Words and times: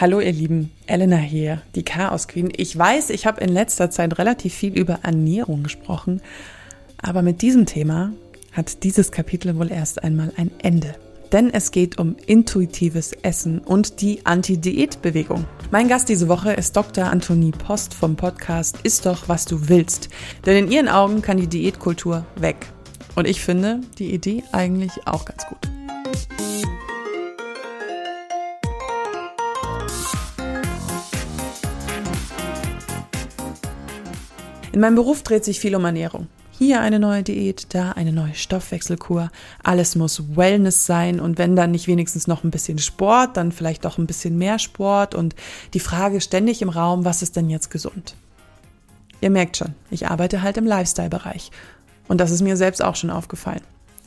Hallo 0.00 0.20
ihr 0.20 0.32
Lieben, 0.32 0.70
Elena 0.86 1.16
hier, 1.16 1.60
die 1.74 1.82
Chaos 1.82 2.28
Queen. 2.28 2.52
Ich 2.56 2.78
weiß, 2.78 3.10
ich 3.10 3.26
habe 3.26 3.40
in 3.40 3.48
letzter 3.48 3.90
Zeit 3.90 4.16
relativ 4.20 4.54
viel 4.54 4.78
über 4.78 5.00
Ernährung 5.02 5.64
gesprochen, 5.64 6.20
aber 7.02 7.22
mit 7.22 7.42
diesem 7.42 7.66
Thema 7.66 8.12
hat 8.52 8.84
dieses 8.84 9.10
Kapitel 9.10 9.58
wohl 9.58 9.72
erst 9.72 10.04
einmal 10.04 10.32
ein 10.36 10.52
Ende. 10.62 10.94
Denn 11.32 11.52
es 11.52 11.72
geht 11.72 11.98
um 11.98 12.14
intuitives 12.26 13.12
Essen 13.22 13.58
und 13.58 14.00
die 14.00 14.24
Anti-Diät-Bewegung. 14.24 15.46
Mein 15.72 15.88
Gast 15.88 16.08
diese 16.08 16.28
Woche 16.28 16.52
ist 16.52 16.76
Dr. 16.76 17.06
Antonie 17.06 17.50
Post 17.50 17.92
vom 17.92 18.14
Podcast 18.14 18.78
Ist 18.84 19.04
doch, 19.04 19.28
was 19.28 19.46
du 19.46 19.68
willst. 19.68 20.10
Denn 20.46 20.66
in 20.66 20.70
ihren 20.70 20.88
Augen 20.88 21.22
kann 21.22 21.38
die 21.38 21.48
Diätkultur 21.48 22.24
weg. 22.36 22.68
Und 23.16 23.26
ich 23.26 23.40
finde 23.40 23.80
die 23.98 24.14
Idee 24.14 24.44
eigentlich 24.52 24.92
auch 25.06 25.24
ganz 25.24 25.44
gut. 25.44 25.58
In 34.78 34.82
meinem 34.82 34.94
Beruf 34.94 35.24
dreht 35.24 35.44
sich 35.44 35.58
viel 35.58 35.74
um 35.74 35.84
Ernährung. 35.84 36.28
Hier 36.52 36.80
eine 36.80 37.00
neue 37.00 37.24
Diät, 37.24 37.74
da 37.74 37.90
eine 37.90 38.12
neue 38.12 38.36
Stoffwechselkur. 38.36 39.32
Alles 39.64 39.96
muss 39.96 40.36
Wellness 40.36 40.86
sein 40.86 41.18
und 41.18 41.36
wenn 41.36 41.56
dann 41.56 41.72
nicht 41.72 41.88
wenigstens 41.88 42.28
noch 42.28 42.44
ein 42.44 42.52
bisschen 42.52 42.78
Sport, 42.78 43.36
dann 43.36 43.50
vielleicht 43.50 43.84
doch 43.84 43.98
ein 43.98 44.06
bisschen 44.06 44.38
mehr 44.38 44.60
Sport 44.60 45.16
und 45.16 45.34
die 45.74 45.80
Frage 45.80 46.20
ständig 46.20 46.62
im 46.62 46.68
Raum, 46.68 47.04
was 47.04 47.22
ist 47.22 47.34
denn 47.34 47.50
jetzt 47.50 47.72
gesund? 47.72 48.14
Ihr 49.20 49.30
merkt 49.30 49.56
schon, 49.56 49.74
ich 49.90 50.06
arbeite 50.06 50.42
halt 50.42 50.56
im 50.58 50.64
Lifestyle-Bereich 50.64 51.50
und 52.06 52.20
das 52.20 52.30
ist 52.30 52.42
mir 52.42 52.56
selbst 52.56 52.80
auch 52.80 52.94
schon 52.94 53.10
aufgefallen. 53.10 53.62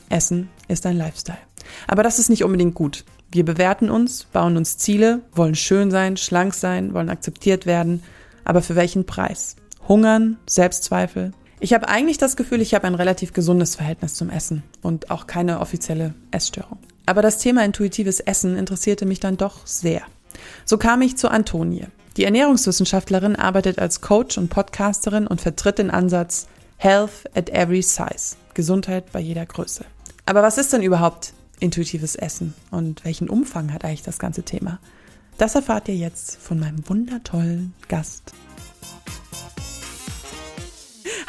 Essen 0.08 0.48
ist 0.68 0.86
ein 0.86 0.96
Lifestyle. 0.96 1.36
Aber 1.86 2.02
das 2.02 2.18
ist 2.18 2.30
nicht 2.30 2.44
unbedingt 2.44 2.74
gut. 2.74 3.04
Wir 3.30 3.44
bewerten 3.44 3.90
uns, 3.90 4.24
bauen 4.24 4.56
uns 4.56 4.78
Ziele, 4.78 5.20
wollen 5.32 5.54
schön 5.54 5.90
sein, 5.90 6.16
schlank 6.16 6.54
sein, 6.54 6.94
wollen 6.94 7.10
akzeptiert 7.10 7.66
werden. 7.66 8.02
Aber 8.44 8.62
für 8.62 8.74
welchen 8.74 9.04
Preis? 9.04 9.56
Hungern, 9.88 10.38
Selbstzweifel. 10.48 11.32
Ich 11.60 11.72
habe 11.72 11.88
eigentlich 11.88 12.18
das 12.18 12.36
Gefühl, 12.36 12.60
ich 12.60 12.74
habe 12.74 12.86
ein 12.86 12.94
relativ 12.94 13.32
gesundes 13.32 13.76
Verhältnis 13.76 14.14
zum 14.14 14.30
Essen 14.30 14.62
und 14.82 15.10
auch 15.10 15.26
keine 15.26 15.60
offizielle 15.60 16.14
Essstörung. 16.30 16.78
Aber 17.06 17.22
das 17.22 17.38
Thema 17.38 17.64
intuitives 17.64 18.20
Essen 18.20 18.56
interessierte 18.56 19.06
mich 19.06 19.20
dann 19.20 19.36
doch 19.36 19.66
sehr. 19.66 20.02
So 20.64 20.78
kam 20.78 21.02
ich 21.02 21.16
zu 21.16 21.30
Antonie. 21.30 21.86
Die 22.16 22.24
Ernährungswissenschaftlerin 22.24 23.36
arbeitet 23.36 23.78
als 23.78 24.00
Coach 24.00 24.38
und 24.38 24.48
Podcasterin 24.50 25.26
und 25.26 25.40
vertritt 25.40 25.78
den 25.78 25.90
Ansatz 25.90 26.46
Health 26.76 27.24
at 27.34 27.48
every 27.50 27.80
size, 27.80 28.36
Gesundheit 28.54 29.12
bei 29.12 29.20
jeder 29.20 29.46
Größe. 29.46 29.84
Aber 30.26 30.42
was 30.42 30.58
ist 30.58 30.72
denn 30.72 30.82
überhaupt 30.82 31.32
intuitives 31.60 32.16
Essen 32.16 32.54
und 32.70 33.04
welchen 33.04 33.28
Umfang 33.28 33.72
hat 33.72 33.84
eigentlich 33.84 34.02
das 34.02 34.18
ganze 34.18 34.42
Thema? 34.42 34.78
Das 35.38 35.54
erfahrt 35.54 35.88
ihr 35.88 35.96
jetzt 35.96 36.36
von 36.36 36.58
meinem 36.58 36.88
wundertollen 36.88 37.72
Gast. 37.88 38.32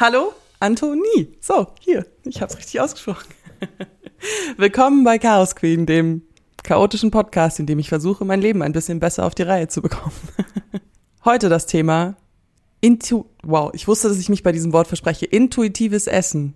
Hallo, 0.00 0.32
Antonie. 0.58 1.28
So, 1.40 1.68
hier, 1.80 2.04
ich 2.24 2.42
habe 2.42 2.52
es 2.52 2.58
richtig 2.58 2.80
ausgesprochen. 2.80 3.28
Willkommen 4.56 5.04
bei 5.04 5.18
Chaos 5.18 5.54
Queen, 5.54 5.86
dem 5.86 6.22
chaotischen 6.64 7.12
Podcast, 7.12 7.60
in 7.60 7.66
dem 7.66 7.78
ich 7.78 7.90
versuche, 7.90 8.24
mein 8.24 8.40
Leben 8.40 8.62
ein 8.62 8.72
bisschen 8.72 8.98
besser 8.98 9.24
auf 9.24 9.34
die 9.36 9.42
Reihe 9.42 9.68
zu 9.68 9.82
bekommen. 9.82 10.14
Heute 11.24 11.48
das 11.48 11.66
Thema 11.66 12.16
Intu 12.80 13.24
wow, 13.42 13.70
ich 13.72 13.86
wusste, 13.86 14.08
dass 14.08 14.18
ich 14.18 14.28
mich 14.28 14.42
bei 14.42 14.52
diesem 14.52 14.72
Wort 14.72 14.88
verspreche. 14.88 15.26
Intuitives 15.26 16.06
Essen. 16.06 16.54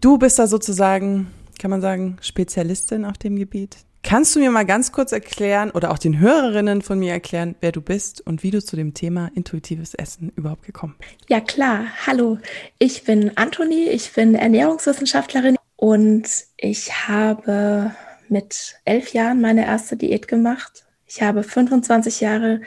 Du 0.00 0.16
bist 0.16 0.38
da 0.38 0.46
sozusagen, 0.46 1.32
kann 1.58 1.70
man 1.70 1.80
sagen, 1.80 2.16
Spezialistin 2.20 3.04
auf 3.04 3.18
dem 3.18 3.36
Gebiet. 3.36 3.78
Kannst 4.06 4.36
du 4.36 4.38
mir 4.38 4.52
mal 4.52 4.64
ganz 4.64 4.92
kurz 4.92 5.10
erklären 5.10 5.72
oder 5.72 5.90
auch 5.90 5.98
den 5.98 6.20
Hörerinnen 6.20 6.80
von 6.80 6.96
mir 6.96 7.10
erklären, 7.10 7.56
wer 7.60 7.72
du 7.72 7.80
bist 7.80 8.24
und 8.24 8.44
wie 8.44 8.52
du 8.52 8.62
zu 8.62 8.76
dem 8.76 8.94
Thema 8.94 9.32
intuitives 9.34 9.94
Essen 9.94 10.30
überhaupt 10.36 10.62
gekommen 10.64 10.94
bist? 11.00 11.28
Ja 11.28 11.40
klar, 11.40 11.86
hallo, 12.06 12.38
ich 12.78 13.02
bin 13.02 13.32
Antonie, 13.36 13.88
ich 13.88 14.12
bin 14.12 14.36
Ernährungswissenschaftlerin 14.36 15.56
und 15.74 16.28
ich 16.56 17.08
habe 17.08 17.96
mit 18.28 18.76
elf 18.84 19.12
Jahren 19.12 19.40
meine 19.40 19.66
erste 19.66 19.96
Diät 19.96 20.28
gemacht. 20.28 20.84
Ich 21.08 21.22
habe 21.22 21.42
25 21.42 22.20
Jahre 22.20 22.60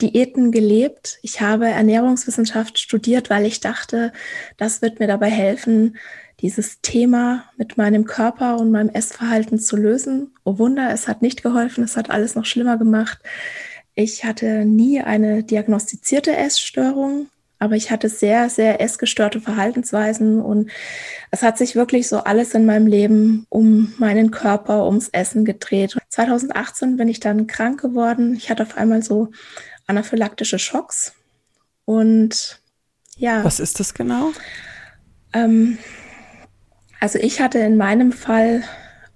Diäten 0.00 0.52
gelebt. 0.52 1.18
Ich 1.22 1.40
habe 1.40 1.66
Ernährungswissenschaft 1.66 2.78
studiert, 2.78 3.30
weil 3.30 3.46
ich 3.46 3.58
dachte, 3.58 4.12
das 4.58 4.80
wird 4.80 5.00
mir 5.00 5.08
dabei 5.08 5.30
helfen, 5.30 5.96
dieses 6.44 6.82
Thema 6.82 7.44
mit 7.56 7.78
meinem 7.78 8.04
Körper 8.04 8.58
und 8.58 8.70
meinem 8.70 8.90
Essverhalten 8.90 9.58
zu 9.58 9.78
lösen. 9.78 10.34
Oh 10.44 10.58
Wunder, 10.58 10.92
es 10.92 11.08
hat 11.08 11.22
nicht 11.22 11.42
geholfen, 11.42 11.82
es 11.82 11.96
hat 11.96 12.10
alles 12.10 12.34
noch 12.34 12.44
schlimmer 12.44 12.76
gemacht. 12.76 13.18
Ich 13.94 14.26
hatte 14.26 14.66
nie 14.66 15.00
eine 15.00 15.42
diagnostizierte 15.42 16.36
Essstörung, 16.36 17.28
aber 17.58 17.76
ich 17.76 17.90
hatte 17.90 18.10
sehr, 18.10 18.50
sehr 18.50 18.82
essgestörte 18.82 19.40
Verhaltensweisen 19.40 20.38
und 20.38 20.70
es 21.30 21.42
hat 21.42 21.56
sich 21.56 21.76
wirklich 21.76 22.08
so 22.08 22.18
alles 22.18 22.52
in 22.52 22.66
meinem 22.66 22.88
Leben 22.88 23.46
um 23.48 23.94
meinen 23.96 24.30
Körper, 24.30 24.84
ums 24.84 25.08
Essen 25.08 25.46
gedreht. 25.46 25.96
2018 26.10 26.98
bin 26.98 27.08
ich 27.08 27.20
dann 27.20 27.46
krank 27.46 27.80
geworden. 27.80 28.34
Ich 28.34 28.50
hatte 28.50 28.64
auf 28.64 28.76
einmal 28.76 29.02
so 29.02 29.30
anaphylaktische 29.86 30.58
Schocks 30.58 31.14
und 31.86 32.60
ja. 33.16 33.42
Was 33.44 33.60
ist 33.60 33.80
das 33.80 33.94
genau? 33.94 34.32
Ähm, 35.32 35.78
also 37.04 37.18
ich 37.18 37.42
hatte 37.42 37.58
in 37.58 37.76
meinem 37.76 38.12
Fall 38.12 38.62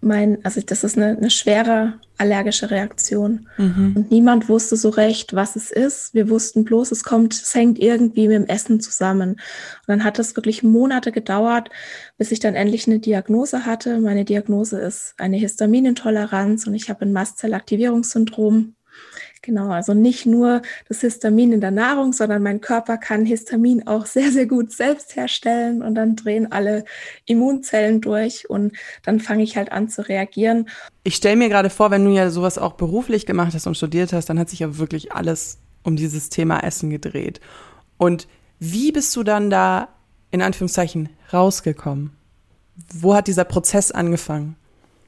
mein, 0.03 0.45
also 0.45 0.61
das 0.61 0.85
ist 0.85 0.99
eine, 0.99 1.17
eine 1.17 1.31
schwere 1.31 1.95
allergische 2.19 2.71
Reaktion. 2.71 3.49
Mhm. 3.57 3.95
Und 3.97 4.11
niemand 4.11 4.51
wusste 4.51 4.77
so 4.77 4.91
recht, 4.91 5.35
was 5.35 5.57
es 5.57 5.71
ist. 5.71 6.13
Wir 6.13 6.29
wussten 6.29 6.65
bloß, 6.65 6.93
es 6.93 7.03
kommt, 7.03 7.33
es 7.33 7.55
hängt 7.55 7.79
irgendwie 7.79 8.29
mit 8.29 8.37
dem 8.37 8.47
Essen 8.47 8.81
zusammen. 8.81 9.31
Und 9.31 9.39
dann 9.87 10.05
hat 10.05 10.19
es 10.19 10.37
wirklich 10.37 10.63
Monate 10.63 11.13
gedauert, 11.13 11.71
bis 12.19 12.31
ich 12.31 12.41
dann 12.41 12.55
endlich 12.55 12.87
eine 12.87 12.99
Diagnose 12.99 13.65
hatte. 13.65 14.01
Meine 14.01 14.27
Diagnose 14.27 14.79
ist 14.79 15.15
eine 15.17 15.39
Histaminintoleranz 15.39 16.67
und 16.67 16.75
ich 16.75 16.91
habe 16.91 17.07
ein 17.07 17.15
Mastzellaktivierungssyndrom. 17.15 18.75
Genau, 19.43 19.71
also 19.71 19.95
nicht 19.95 20.27
nur 20.27 20.63
das 20.89 21.01
Histamin 21.01 21.53
in 21.53 21.61
der 21.61 21.71
Nahrung, 21.71 22.13
sondern 22.13 22.43
mein 22.43 22.61
Körper 22.61 22.99
kann 22.99 23.25
Histamin 23.25 23.87
auch 23.87 24.07
sehr, 24.07 24.33
sehr 24.33 24.47
gut 24.47 24.73
selbst 24.73 25.17
herstellen 25.17 25.83
und 25.83 25.95
dann 25.95 26.17
drehen 26.17 26.51
alle 26.51 26.85
Immunzellen 27.25 28.01
durch 28.01 28.51
und 28.51 28.73
dann 29.05 29.21
fange 29.21 29.43
ich 29.43 29.57
halt 29.57 29.73
an 29.73 29.89
zu 29.89 30.07
reagieren. 30.09 30.69
Ich 31.05 31.17
stelle 31.17 31.37
mir 31.37 31.49
gerade 31.49 31.71
vor, 31.71 31.91
wenn 31.91 32.05
du 32.05 32.11
ja 32.11 32.31
sowas 32.31 32.59
auch 32.59 32.75
beruflich 32.75 33.27
gemacht 33.27 33.55
hast 33.55 33.67
und 33.67 33.77
studiert 33.77 34.13
hast, 34.13 34.27
dann 34.27 34.39
hat 34.39 34.51
sich 34.51 34.61
ja 34.61 34.79
wirklich 34.79 35.13
alles 35.13 35.59
um 35.83 35.97
dieses 35.97 36.29
Thema 36.29 36.61
Essen 36.61 36.91
gedreht. 36.91 37.41
Und 37.97 38.29
wie 38.59 38.93
bist 38.93 39.15
du 39.17 39.23
dann 39.23 39.51
da 39.51 39.89
in 40.31 40.43
Anführungszeichen 40.43 41.09
rausgekommen? 41.33 42.13
Wo 42.93 43.15
hat 43.15 43.29
dieser 43.29 43.45
Prozess 43.45 43.91
angefangen? 43.93 44.57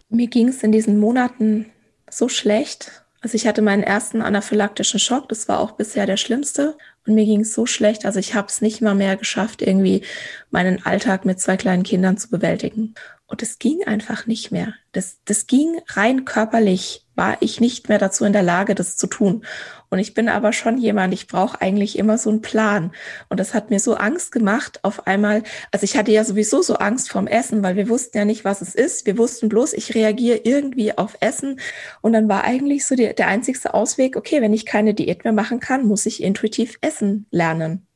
Mir 0.08 0.28
ging 0.28 0.48
es 0.48 0.62
in 0.62 0.72
diesen 0.72 0.98
Monaten 0.98 1.66
so 2.10 2.28
schlecht 2.28 3.04
also 3.20 3.34
ich 3.34 3.46
hatte 3.46 3.62
meinen 3.62 3.82
ersten 3.82 4.22
anaphylaktischen 4.22 4.98
Schock, 4.98 5.28
das 5.28 5.48
war 5.48 5.60
auch 5.60 5.72
bisher 5.72 6.06
der 6.06 6.16
schlimmste. 6.16 6.76
Und 7.06 7.14
mir 7.14 7.24
ging 7.24 7.40
es 7.40 7.54
so 7.54 7.66
schlecht, 7.66 8.04
also 8.06 8.18
ich 8.18 8.34
habe 8.34 8.48
es 8.48 8.60
nicht 8.60 8.80
mal 8.80 8.94
mehr 8.94 9.16
geschafft, 9.16 9.62
irgendwie 9.62 10.02
meinen 10.50 10.84
Alltag 10.84 11.24
mit 11.24 11.40
zwei 11.40 11.56
kleinen 11.56 11.82
Kindern 11.82 12.16
zu 12.16 12.30
bewältigen. 12.30 12.94
Und 13.30 13.42
es 13.42 13.60
ging 13.60 13.84
einfach 13.86 14.26
nicht 14.26 14.50
mehr. 14.50 14.74
Das, 14.90 15.18
das 15.24 15.46
ging 15.46 15.80
rein 15.86 16.24
körperlich, 16.24 17.06
war 17.14 17.36
ich 17.40 17.60
nicht 17.60 17.88
mehr 17.88 17.98
dazu 17.98 18.24
in 18.24 18.32
der 18.32 18.42
Lage, 18.42 18.74
das 18.74 18.96
zu 18.96 19.06
tun. 19.06 19.44
Und 19.88 20.00
ich 20.00 20.14
bin 20.14 20.28
aber 20.28 20.52
schon 20.52 20.78
jemand, 20.78 21.14
ich 21.14 21.28
brauche 21.28 21.60
eigentlich 21.60 21.96
immer 21.96 22.18
so 22.18 22.28
einen 22.28 22.40
Plan. 22.40 22.90
Und 23.28 23.38
das 23.38 23.54
hat 23.54 23.70
mir 23.70 23.78
so 23.78 23.94
Angst 23.94 24.32
gemacht, 24.32 24.80
auf 24.82 25.06
einmal, 25.06 25.44
also 25.70 25.84
ich 25.84 25.96
hatte 25.96 26.10
ja 26.10 26.24
sowieso 26.24 26.60
so 26.60 26.74
Angst 26.74 27.08
vorm 27.08 27.28
Essen, 27.28 27.62
weil 27.62 27.76
wir 27.76 27.88
wussten 27.88 28.18
ja 28.18 28.24
nicht, 28.24 28.44
was 28.44 28.62
es 28.62 28.74
ist. 28.74 29.06
Wir 29.06 29.16
wussten 29.16 29.48
bloß, 29.48 29.74
ich 29.74 29.94
reagiere 29.94 30.40
irgendwie 30.42 30.98
auf 30.98 31.16
Essen. 31.20 31.60
Und 32.00 32.12
dann 32.12 32.28
war 32.28 32.42
eigentlich 32.42 32.84
so 32.84 32.96
die, 32.96 33.14
der 33.14 33.28
einzigste 33.28 33.74
Ausweg, 33.74 34.16
okay, 34.16 34.42
wenn 34.42 34.52
ich 34.52 34.66
keine 34.66 34.92
Diät 34.92 35.22
mehr 35.22 35.32
machen 35.32 35.60
kann, 35.60 35.86
muss 35.86 36.04
ich 36.04 36.20
intuitiv 36.20 36.78
essen 36.80 37.26
lernen. 37.30 37.86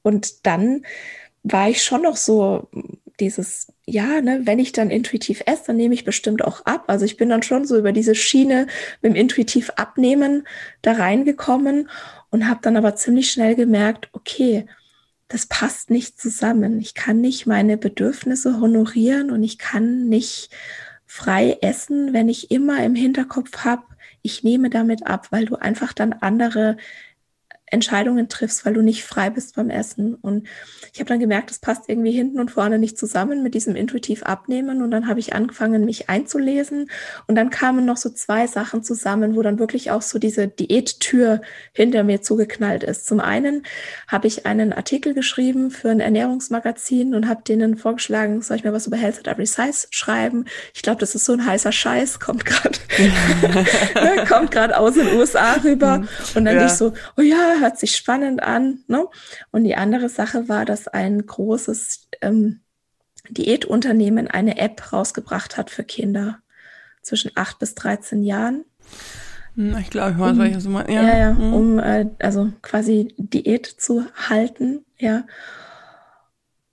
Und 0.00 0.46
dann 0.46 0.86
war 1.42 1.68
ich 1.68 1.84
schon 1.84 2.02
noch 2.02 2.16
so 2.16 2.70
dieses, 3.20 3.72
ja, 3.86 4.20
ne, 4.20 4.42
wenn 4.44 4.58
ich 4.58 4.72
dann 4.72 4.90
intuitiv 4.90 5.42
esse, 5.46 5.64
dann 5.68 5.76
nehme 5.76 5.94
ich 5.94 6.04
bestimmt 6.04 6.44
auch 6.44 6.64
ab. 6.66 6.84
Also 6.88 7.04
ich 7.04 7.16
bin 7.16 7.28
dann 7.28 7.42
schon 7.42 7.64
so 7.64 7.78
über 7.78 7.92
diese 7.92 8.14
Schiene 8.14 8.66
mit 9.02 9.12
dem 9.12 9.16
intuitiv 9.16 9.70
abnehmen 9.76 10.46
da 10.82 10.92
reingekommen 10.92 11.88
und 12.30 12.48
habe 12.48 12.60
dann 12.62 12.76
aber 12.76 12.96
ziemlich 12.96 13.30
schnell 13.30 13.54
gemerkt, 13.54 14.08
okay, 14.12 14.66
das 15.28 15.46
passt 15.46 15.90
nicht 15.90 16.20
zusammen. 16.20 16.80
Ich 16.80 16.94
kann 16.94 17.20
nicht 17.20 17.46
meine 17.46 17.76
Bedürfnisse 17.76 18.60
honorieren 18.60 19.30
und 19.30 19.42
ich 19.42 19.58
kann 19.58 20.08
nicht 20.08 20.50
frei 21.04 21.58
essen, 21.62 22.12
wenn 22.12 22.28
ich 22.28 22.50
immer 22.50 22.84
im 22.84 22.94
Hinterkopf 22.94 23.64
habe, 23.64 23.84
ich 24.22 24.42
nehme 24.42 24.70
damit 24.70 25.06
ab, 25.06 25.28
weil 25.30 25.46
du 25.46 25.56
einfach 25.56 25.92
dann 25.92 26.12
andere 26.12 26.76
Entscheidungen 27.68 28.28
triffst, 28.28 28.64
weil 28.64 28.74
du 28.74 28.82
nicht 28.82 29.04
frei 29.04 29.30
bist 29.30 29.56
beim 29.56 29.70
Essen. 29.70 30.14
Und 30.14 30.46
ich 30.92 31.00
habe 31.00 31.08
dann 31.08 31.18
gemerkt, 31.18 31.50
es 31.50 31.58
passt 31.58 31.88
irgendwie 31.88 32.12
hinten 32.12 32.38
und 32.38 32.50
vorne 32.50 32.78
nicht 32.78 32.96
zusammen 32.96 33.42
mit 33.42 33.54
diesem 33.54 33.74
intuitiv 33.74 34.22
Abnehmen. 34.22 34.82
Und 34.82 34.90
dann 34.92 35.08
habe 35.08 35.18
ich 35.18 35.34
angefangen, 35.34 35.84
mich 35.84 36.08
einzulesen. 36.08 36.90
Und 37.26 37.34
dann 37.34 37.50
kamen 37.50 37.84
noch 37.84 37.96
so 37.96 38.10
zwei 38.10 38.46
Sachen 38.46 38.84
zusammen, 38.84 39.34
wo 39.34 39.42
dann 39.42 39.58
wirklich 39.58 39.90
auch 39.90 40.02
so 40.02 40.18
diese 40.18 40.46
Diättür 40.46 41.40
hinter 41.72 42.04
mir 42.04 42.22
zugeknallt 42.22 42.84
ist. 42.84 43.06
Zum 43.06 43.20
einen 43.20 43.64
habe 44.06 44.28
ich 44.28 44.46
einen 44.46 44.72
Artikel 44.72 45.12
geschrieben 45.12 45.70
für 45.70 45.90
ein 45.90 46.00
Ernährungsmagazin 46.00 47.14
und 47.14 47.28
habe 47.28 47.42
denen 47.42 47.76
vorgeschlagen, 47.76 48.42
soll 48.42 48.58
ich 48.58 48.64
mir 48.64 48.72
was 48.72 48.86
über 48.86 48.96
Health 48.96 49.18
at 49.18 49.26
Every 49.26 49.46
Size 49.46 49.88
schreiben? 49.90 50.44
Ich 50.74 50.82
glaube, 50.82 51.00
das 51.00 51.14
ist 51.14 51.24
so 51.24 51.32
ein 51.32 51.44
heißer 51.44 51.72
Scheiß, 51.72 52.20
kommt 52.20 52.44
gerade 52.44 52.78
kommt 54.28 54.50
gerade 54.50 54.78
aus 54.78 54.94
den 54.94 55.08
USA 55.16 55.54
rüber. 55.64 55.98
Mhm. 55.98 56.08
Und 56.34 56.44
dann 56.44 56.56
ja. 56.56 56.66
ich 56.66 56.72
so, 56.72 56.92
oh 57.16 57.22
ja, 57.22 57.55
hört 57.60 57.78
sich 57.78 57.96
spannend 57.96 58.42
an. 58.42 58.80
Ne? 58.88 59.06
Und 59.50 59.64
die 59.64 59.76
andere 59.76 60.08
Sache 60.08 60.48
war, 60.48 60.64
dass 60.64 60.88
ein 60.88 61.24
großes 61.24 62.08
ähm, 62.20 62.60
Diätunternehmen 63.30 64.28
eine 64.28 64.58
App 64.58 64.92
rausgebracht 64.92 65.56
hat 65.56 65.70
für 65.70 65.84
Kinder 65.84 66.38
zwischen 67.02 67.30
8 67.34 67.58
bis 67.58 67.74
13 67.74 68.22
Jahren. 68.22 68.64
Hm, 69.54 69.76
ich 69.78 69.90
glaube, 69.90 70.12
ich 70.12 70.18
weiß, 70.18 70.32
um, 70.32 70.38
welches 70.38 70.64
meinst. 70.66 70.90
Ja, 70.90 71.02
ja, 71.02 71.18
ja 71.18 71.32
mhm. 71.32 71.52
um 71.52 71.78
äh, 71.78 72.06
also 72.18 72.52
quasi 72.62 73.14
Diät 73.16 73.66
zu 73.66 74.04
halten, 74.28 74.84
ja. 74.98 75.24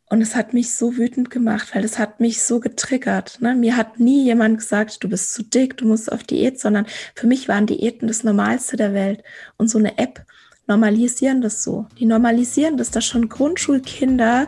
Und 0.10 0.22
es 0.22 0.36
hat 0.36 0.54
mich 0.54 0.76
so 0.76 0.98
wütend 0.98 1.32
gemacht, 1.32 1.74
weil 1.74 1.84
es 1.84 1.98
hat 1.98 2.20
mich 2.20 2.44
so 2.44 2.60
getriggert. 2.60 3.42
Ne? 3.42 3.56
Mir 3.56 3.76
hat 3.76 4.00
nie 4.00 4.24
jemand 4.24 4.60
gesagt, 4.60 5.04
du 5.04 5.10
bist 5.10 5.34
zu 5.34 5.42
dick, 5.42 5.76
du 5.78 5.88
musst 5.88 6.12
auf 6.12 6.24
Diät, 6.24 6.60
sondern 6.60 6.86
für 7.16 7.26
mich 7.26 7.48
waren 7.48 7.66
Diäten 7.66 8.08
das 8.08 8.24
Normalste 8.24 8.78
der 8.78 8.94
Welt. 8.94 9.24
Und 9.58 9.70
so 9.70 9.80
eine 9.80 9.98
App 9.98 10.24
normalisieren 10.68 11.42
das 11.42 11.64
so. 11.64 11.86
Die 12.00 12.06
normalisieren 12.06 12.78
das, 12.78 12.92
dass 12.92 13.06
schon 13.06 13.30
Grundschulkinder 13.30 14.48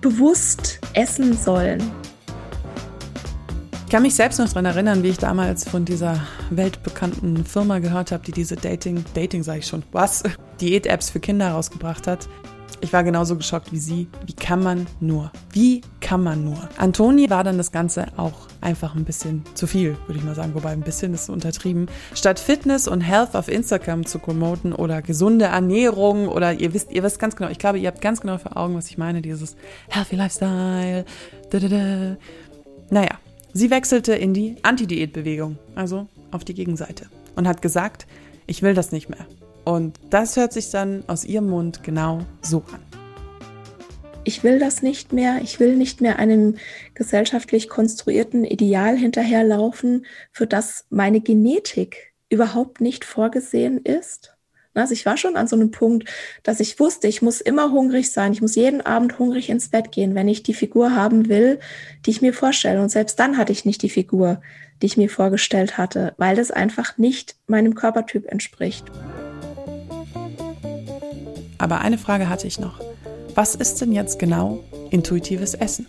bewusst 0.00 0.80
essen 0.94 1.36
sollen. 1.36 1.82
Ich 3.84 3.92
kann 3.92 4.02
mich 4.02 4.14
selbst 4.14 4.38
noch 4.38 4.48
daran 4.48 4.66
erinnern, 4.66 5.02
wie 5.02 5.08
ich 5.08 5.18
damals 5.18 5.68
von 5.68 5.84
dieser 5.84 6.20
weltbekannten 6.50 7.44
Firma 7.44 7.80
gehört 7.80 8.12
habe, 8.12 8.22
die 8.24 8.30
diese 8.30 8.54
Dating, 8.54 9.04
Dating 9.14 9.42
sage 9.42 9.58
ich 9.58 9.66
schon, 9.66 9.82
was, 9.90 10.22
Diät-Apps 10.60 11.10
für 11.10 11.18
Kinder 11.18 11.50
rausgebracht 11.50 12.06
hat. 12.06 12.28
Ich 12.82 12.92
war 12.92 13.04
genauso 13.04 13.36
geschockt 13.36 13.72
wie 13.72 13.78
sie. 13.78 14.08
Wie 14.24 14.32
kann 14.32 14.62
man 14.62 14.86
nur? 15.00 15.30
Wie 15.52 15.82
kann 16.00 16.22
man 16.22 16.44
nur? 16.44 16.68
Antoni 16.78 17.28
war 17.28 17.44
dann 17.44 17.58
das 17.58 17.72
Ganze 17.72 18.06
auch 18.16 18.48
einfach 18.62 18.94
ein 18.94 19.04
bisschen 19.04 19.44
zu 19.54 19.66
viel, 19.66 19.96
würde 20.06 20.18
ich 20.18 20.24
mal 20.24 20.34
sagen. 20.34 20.54
Wobei 20.54 20.70
ein 20.70 20.80
bisschen 20.80 21.12
ist 21.12 21.28
untertrieben. 21.28 21.88
Statt 22.14 22.38
Fitness 22.38 22.88
und 22.88 23.02
Health 23.02 23.36
auf 23.36 23.48
Instagram 23.48 24.06
zu 24.06 24.18
promoten 24.18 24.72
oder 24.72 25.02
gesunde 25.02 25.46
Ernährung 25.46 26.28
oder 26.28 26.54
ihr 26.54 26.72
wisst, 26.72 26.90
ihr 26.90 27.02
wisst 27.02 27.18
ganz 27.18 27.36
genau, 27.36 27.50
ich 27.50 27.58
glaube, 27.58 27.78
ihr 27.78 27.88
habt 27.88 28.00
ganz 28.00 28.22
genau 28.22 28.38
vor 28.38 28.56
Augen, 28.56 28.74
was 28.76 28.88
ich 28.88 28.96
meine, 28.96 29.20
dieses 29.20 29.56
Healthy 29.88 30.16
Lifestyle. 30.16 31.04
Da, 31.50 31.58
da, 31.58 31.68
da. 31.68 32.16
Naja, 32.90 33.18
sie 33.52 33.70
wechselte 33.70 34.14
in 34.14 34.32
die 34.32 34.56
Anti-Diät-Bewegung, 34.62 35.58
also 35.74 36.08
auf 36.30 36.44
die 36.44 36.54
Gegenseite 36.54 37.06
und 37.36 37.46
hat 37.46 37.62
gesagt, 37.62 38.06
ich 38.46 38.62
will 38.62 38.74
das 38.74 38.90
nicht 38.90 39.08
mehr. 39.08 39.26
Und 39.70 40.00
das 40.10 40.36
hört 40.36 40.52
sich 40.52 40.70
dann 40.70 41.04
aus 41.06 41.24
ihrem 41.24 41.48
Mund 41.48 41.84
genau 41.84 42.26
so 42.42 42.64
an. 42.72 42.82
Ich 44.24 44.42
will 44.42 44.58
das 44.58 44.82
nicht 44.82 45.12
mehr. 45.12 45.42
Ich 45.44 45.60
will 45.60 45.76
nicht 45.76 46.00
mehr 46.00 46.18
einem 46.18 46.56
gesellschaftlich 46.94 47.68
konstruierten 47.68 48.44
Ideal 48.44 48.96
hinterherlaufen, 48.96 50.06
für 50.32 50.48
das 50.48 50.86
meine 50.90 51.20
Genetik 51.20 52.12
überhaupt 52.28 52.80
nicht 52.80 53.04
vorgesehen 53.04 53.78
ist. 53.78 54.36
Also 54.74 54.92
ich 54.92 55.06
war 55.06 55.16
schon 55.16 55.36
an 55.36 55.46
so 55.46 55.54
einem 55.54 55.70
Punkt, 55.70 56.08
dass 56.42 56.58
ich 56.58 56.80
wusste, 56.80 57.06
ich 57.06 57.22
muss 57.22 57.40
immer 57.40 57.70
hungrig 57.70 58.10
sein. 58.10 58.32
Ich 58.32 58.42
muss 58.42 58.56
jeden 58.56 58.80
Abend 58.80 59.20
hungrig 59.20 59.50
ins 59.50 59.68
Bett 59.68 59.92
gehen, 59.92 60.16
wenn 60.16 60.26
ich 60.26 60.42
die 60.42 60.54
Figur 60.54 60.96
haben 60.96 61.28
will, 61.28 61.60
die 62.06 62.10
ich 62.10 62.22
mir 62.22 62.34
vorstelle. 62.34 62.82
Und 62.82 62.88
selbst 62.88 63.20
dann 63.20 63.36
hatte 63.36 63.52
ich 63.52 63.64
nicht 63.64 63.82
die 63.82 63.90
Figur, 63.90 64.42
die 64.82 64.86
ich 64.86 64.96
mir 64.96 65.08
vorgestellt 65.08 65.78
hatte, 65.78 66.12
weil 66.16 66.34
das 66.34 66.50
einfach 66.50 66.98
nicht 66.98 67.36
meinem 67.46 67.76
Körpertyp 67.76 68.26
entspricht. 68.26 68.84
Aber 71.60 71.82
eine 71.82 71.98
Frage 71.98 72.30
hatte 72.30 72.46
ich 72.46 72.58
noch. 72.58 72.80
Was 73.34 73.54
ist 73.54 73.80
denn 73.80 73.92
jetzt 73.92 74.18
genau 74.18 74.64
intuitives 74.90 75.54
Essen? 75.54 75.86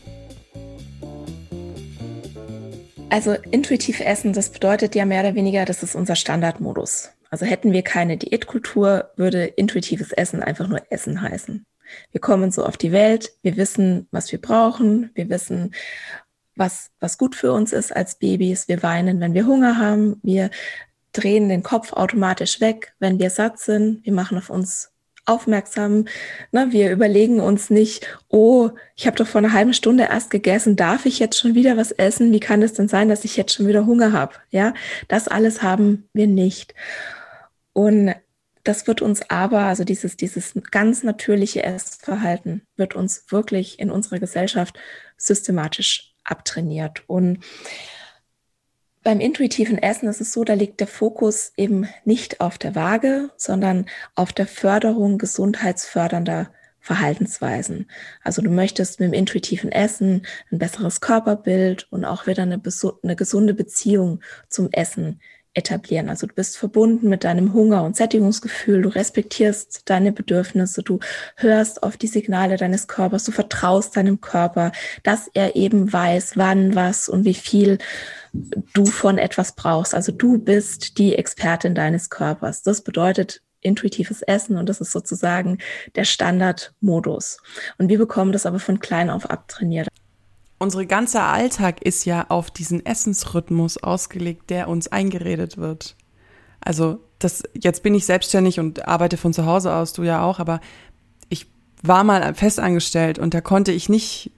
Also 3.09 3.33
intuitiv 3.51 3.99
essen, 4.01 4.33
das 4.33 4.49
bedeutet 4.49 4.95
ja 4.95 5.05
mehr 5.05 5.21
oder 5.21 5.35
weniger, 5.35 5.65
das 5.65 5.81
ist 5.83 5.95
unser 5.95 6.15
Standardmodus. 6.15 7.11
Also 7.29 7.45
hätten 7.45 7.71
wir 7.71 7.81
keine 7.81 8.17
Diätkultur, 8.17 9.11
würde 9.15 9.45
intuitives 9.45 10.11
Essen 10.11 10.43
einfach 10.43 10.67
nur 10.67 10.81
Essen 10.89 11.21
heißen. 11.21 11.65
Wir 12.11 12.21
kommen 12.21 12.51
so 12.51 12.65
auf 12.65 12.77
die 12.77 12.91
Welt, 12.91 13.33
wir 13.41 13.57
wissen, 13.57 14.07
was 14.11 14.31
wir 14.31 14.39
brauchen, 14.39 15.11
wir 15.13 15.29
wissen, 15.29 15.73
was, 16.55 16.91
was 16.99 17.17
gut 17.17 17.35
für 17.35 17.53
uns 17.53 17.73
ist 17.73 17.95
als 17.95 18.15
Babys. 18.15 18.67
Wir 18.67 18.83
weinen, 18.83 19.19
wenn 19.19 19.33
wir 19.33 19.45
Hunger 19.45 19.77
haben, 19.77 20.19
wir 20.21 20.49
drehen 21.13 21.49
den 21.49 21.63
Kopf 21.63 21.93
automatisch 21.93 22.61
weg, 22.61 22.93
wenn 22.99 23.19
wir 23.19 23.29
satt 23.29 23.59
sind. 23.59 24.05
Wir 24.05 24.13
machen 24.13 24.37
auf 24.37 24.49
uns 24.49 24.90
aufmerksam. 25.31 26.05
Ne? 26.51 26.67
Wir 26.71 26.91
überlegen 26.91 27.39
uns 27.39 27.69
nicht, 27.69 28.05
oh, 28.29 28.69
ich 28.95 29.07
habe 29.07 29.17
doch 29.17 29.27
vor 29.27 29.39
einer 29.39 29.53
halben 29.53 29.73
Stunde 29.73 30.07
erst 30.11 30.29
gegessen, 30.29 30.75
darf 30.75 31.05
ich 31.05 31.19
jetzt 31.19 31.39
schon 31.39 31.55
wieder 31.55 31.77
was 31.77 31.91
essen? 31.91 32.31
Wie 32.31 32.39
kann 32.39 32.61
es 32.61 32.73
denn 32.73 32.87
sein, 32.87 33.09
dass 33.09 33.25
ich 33.25 33.37
jetzt 33.37 33.53
schon 33.53 33.67
wieder 33.67 33.85
Hunger 33.85 34.11
habe? 34.11 34.35
Ja, 34.49 34.73
das 35.07 35.27
alles 35.27 35.61
haben 35.61 36.07
wir 36.13 36.27
nicht. 36.27 36.75
Und 37.73 38.13
das 38.63 38.85
wird 38.87 39.01
uns 39.01 39.29
aber, 39.29 39.61
also 39.61 39.83
dieses, 39.83 40.17
dieses 40.17 40.53
ganz 40.69 41.03
natürliche 41.03 41.63
Essverhalten 41.63 42.61
wird 42.75 42.95
uns 42.95 43.25
wirklich 43.29 43.79
in 43.79 43.89
unserer 43.89 44.19
Gesellschaft 44.19 44.77
systematisch 45.17 46.13
abtrainiert. 46.23 47.03
Und 47.07 47.39
beim 49.03 49.19
intuitiven 49.19 49.77
Essen 49.77 50.07
ist 50.07 50.21
es 50.21 50.31
so, 50.31 50.43
da 50.43 50.53
liegt 50.53 50.79
der 50.79 50.87
Fokus 50.87 51.53
eben 51.57 51.87
nicht 52.05 52.39
auf 52.39 52.57
der 52.57 52.75
Waage, 52.75 53.31
sondern 53.35 53.87
auf 54.15 54.31
der 54.33 54.47
Förderung 54.47 55.17
gesundheitsfördernder 55.17 56.51
Verhaltensweisen. 56.79 57.89
Also 58.23 58.41
du 58.41 58.49
möchtest 58.49 58.99
mit 58.99 59.07
dem 59.07 59.13
intuitiven 59.13 59.71
Essen 59.71 60.25
ein 60.51 60.57
besseres 60.57 60.99
Körperbild 60.99 61.87
und 61.91 62.05
auch 62.05 62.25
wieder 62.25 62.43
eine, 62.43 62.59
eine 63.03 63.15
gesunde 63.15 63.53
Beziehung 63.53 64.21
zum 64.49 64.69
Essen 64.71 65.19
etablieren. 65.53 66.09
Also 66.09 66.27
du 66.27 66.33
bist 66.33 66.57
verbunden 66.57 67.09
mit 67.09 67.23
deinem 67.23 67.53
Hunger 67.53 67.83
und 67.83 67.95
Sättigungsgefühl, 67.95 68.81
du 68.81 68.89
respektierst 68.89 69.89
deine 69.89 70.11
Bedürfnisse, 70.11 70.81
du 70.81 70.99
hörst 71.35 71.83
auf 71.83 71.97
die 71.97 72.07
Signale 72.07 72.55
deines 72.57 72.87
Körpers, 72.87 73.25
du 73.25 73.31
vertraust 73.31 73.97
deinem 73.97 74.21
Körper, 74.21 74.71
dass 75.03 75.29
er 75.33 75.55
eben 75.55 75.91
weiß, 75.91 76.37
wann, 76.37 76.75
was 76.75 77.09
und 77.09 77.25
wie 77.25 77.33
viel 77.33 77.79
du 78.31 78.85
von 78.85 79.17
etwas 79.17 79.53
brauchst. 79.53 79.93
Also 79.93 80.11
du 80.11 80.37
bist 80.37 80.97
die 80.97 81.15
Expertin 81.15 81.75
deines 81.75 82.09
Körpers. 82.09 82.63
Das 82.63 82.81
bedeutet 82.81 83.41
intuitives 83.59 84.21
Essen 84.21 84.57
und 84.57 84.69
das 84.69 84.81
ist 84.81 84.91
sozusagen 84.91 85.57
der 85.95 86.05
Standardmodus. 86.05 87.37
Und 87.77 87.89
wir 87.89 87.97
bekommen 87.97 88.31
das 88.31 88.45
aber 88.45 88.59
von 88.59 88.79
klein 88.79 89.09
auf 89.09 89.29
abtrainiert 89.29 89.87
unsere 90.61 90.85
ganze 90.85 91.23
Alltag 91.23 91.81
ist 91.81 92.05
ja 92.05 92.27
auf 92.29 92.51
diesen 92.51 92.85
Essensrhythmus 92.85 93.77
ausgelegt, 93.77 94.51
der 94.51 94.67
uns 94.67 94.87
eingeredet 94.87 95.57
wird. 95.57 95.95
Also 96.61 96.99
das, 97.17 97.41
jetzt 97.53 97.81
bin 97.81 97.95
ich 97.95 98.05
selbstständig 98.05 98.59
und 98.59 98.87
arbeite 98.87 99.17
von 99.17 99.33
zu 99.33 99.47
Hause 99.47 99.73
aus, 99.73 99.93
du 99.93 100.03
ja 100.03 100.23
auch, 100.23 100.37
aber 100.39 100.61
ich 101.29 101.47
war 101.81 102.03
mal 102.03 102.35
festangestellt 102.35 103.17
und 103.17 103.33
da 103.33 103.41
konnte 103.41 103.71
ich 103.71 103.89
nicht, 103.89 104.31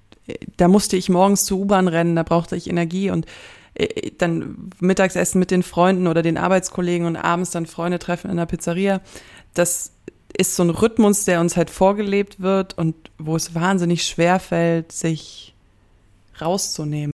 da 0.55 0.69
musste 0.69 0.95
ich 0.95 1.09
morgens 1.09 1.43
zur 1.43 1.59
U-Bahn 1.59 1.89
rennen, 1.89 2.15
da 2.15 2.23
brauchte 2.23 2.55
ich 2.55 2.69
Energie 2.69 3.11
und 3.11 3.25
äh, 3.75 4.11
dann 4.17 4.69
Mittagsessen 4.79 5.39
mit 5.39 5.51
den 5.51 5.61
Freunden 5.61 6.07
oder 6.07 6.21
den 6.21 6.37
Arbeitskollegen 6.37 7.05
und 7.05 7.17
abends 7.17 7.51
dann 7.51 7.65
Freunde 7.65 7.99
treffen 7.99 8.31
in 8.31 8.37
der 8.37 8.45
Pizzeria. 8.45 9.01
Das 9.53 9.91
ist 10.37 10.55
so 10.55 10.63
ein 10.63 10.69
Rhythmus, 10.69 11.25
der 11.25 11.41
uns 11.41 11.57
halt 11.57 11.69
vorgelebt 11.69 12.41
wird 12.41 12.77
und 12.77 12.95
wo 13.17 13.35
es 13.35 13.53
wahnsinnig 13.53 14.05
schwer 14.05 14.39
fällt, 14.39 14.93
sich 14.93 15.52
rauszunehmen? 16.39 17.11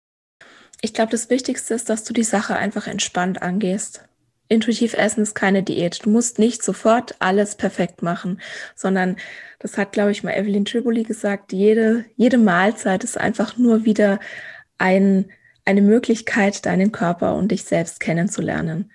Ich 0.81 0.93
glaube, 0.93 1.11
das 1.11 1.29
Wichtigste 1.29 1.73
ist, 1.73 1.89
dass 1.89 2.03
du 2.03 2.13
die 2.13 2.23
Sache 2.23 2.55
einfach 2.55 2.87
entspannt 2.87 3.41
angehst. 3.41 4.05
Intuitiv 4.47 4.93
essen 4.95 5.21
ist 5.21 5.35
keine 5.35 5.61
Diät. 5.61 6.05
Du 6.05 6.09
musst 6.09 6.39
nicht 6.39 6.63
sofort 6.63 7.15
alles 7.19 7.55
perfekt 7.55 8.01
machen, 8.01 8.41
sondern 8.75 9.17
das 9.59 9.77
hat, 9.77 9.91
glaube 9.91 10.11
ich, 10.11 10.23
mal 10.23 10.31
Evelyn 10.31 10.65
Triboli 10.65 11.03
gesagt, 11.03 11.53
jede, 11.53 12.05
jede 12.15 12.37
Mahlzeit 12.37 13.03
ist 13.03 13.17
einfach 13.17 13.57
nur 13.57 13.85
wieder 13.85 14.19
ein, 14.79 15.29
eine 15.65 15.81
Möglichkeit, 15.81 16.65
deinen 16.65 16.91
Körper 16.91 17.35
und 17.35 17.51
dich 17.51 17.63
selbst 17.65 17.99
kennenzulernen. 17.99 18.91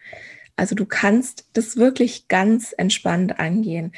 Also 0.56 0.74
du 0.74 0.86
kannst 0.86 1.46
das 1.52 1.76
wirklich 1.76 2.26
ganz 2.28 2.74
entspannt 2.76 3.38
angehen. 3.38 3.92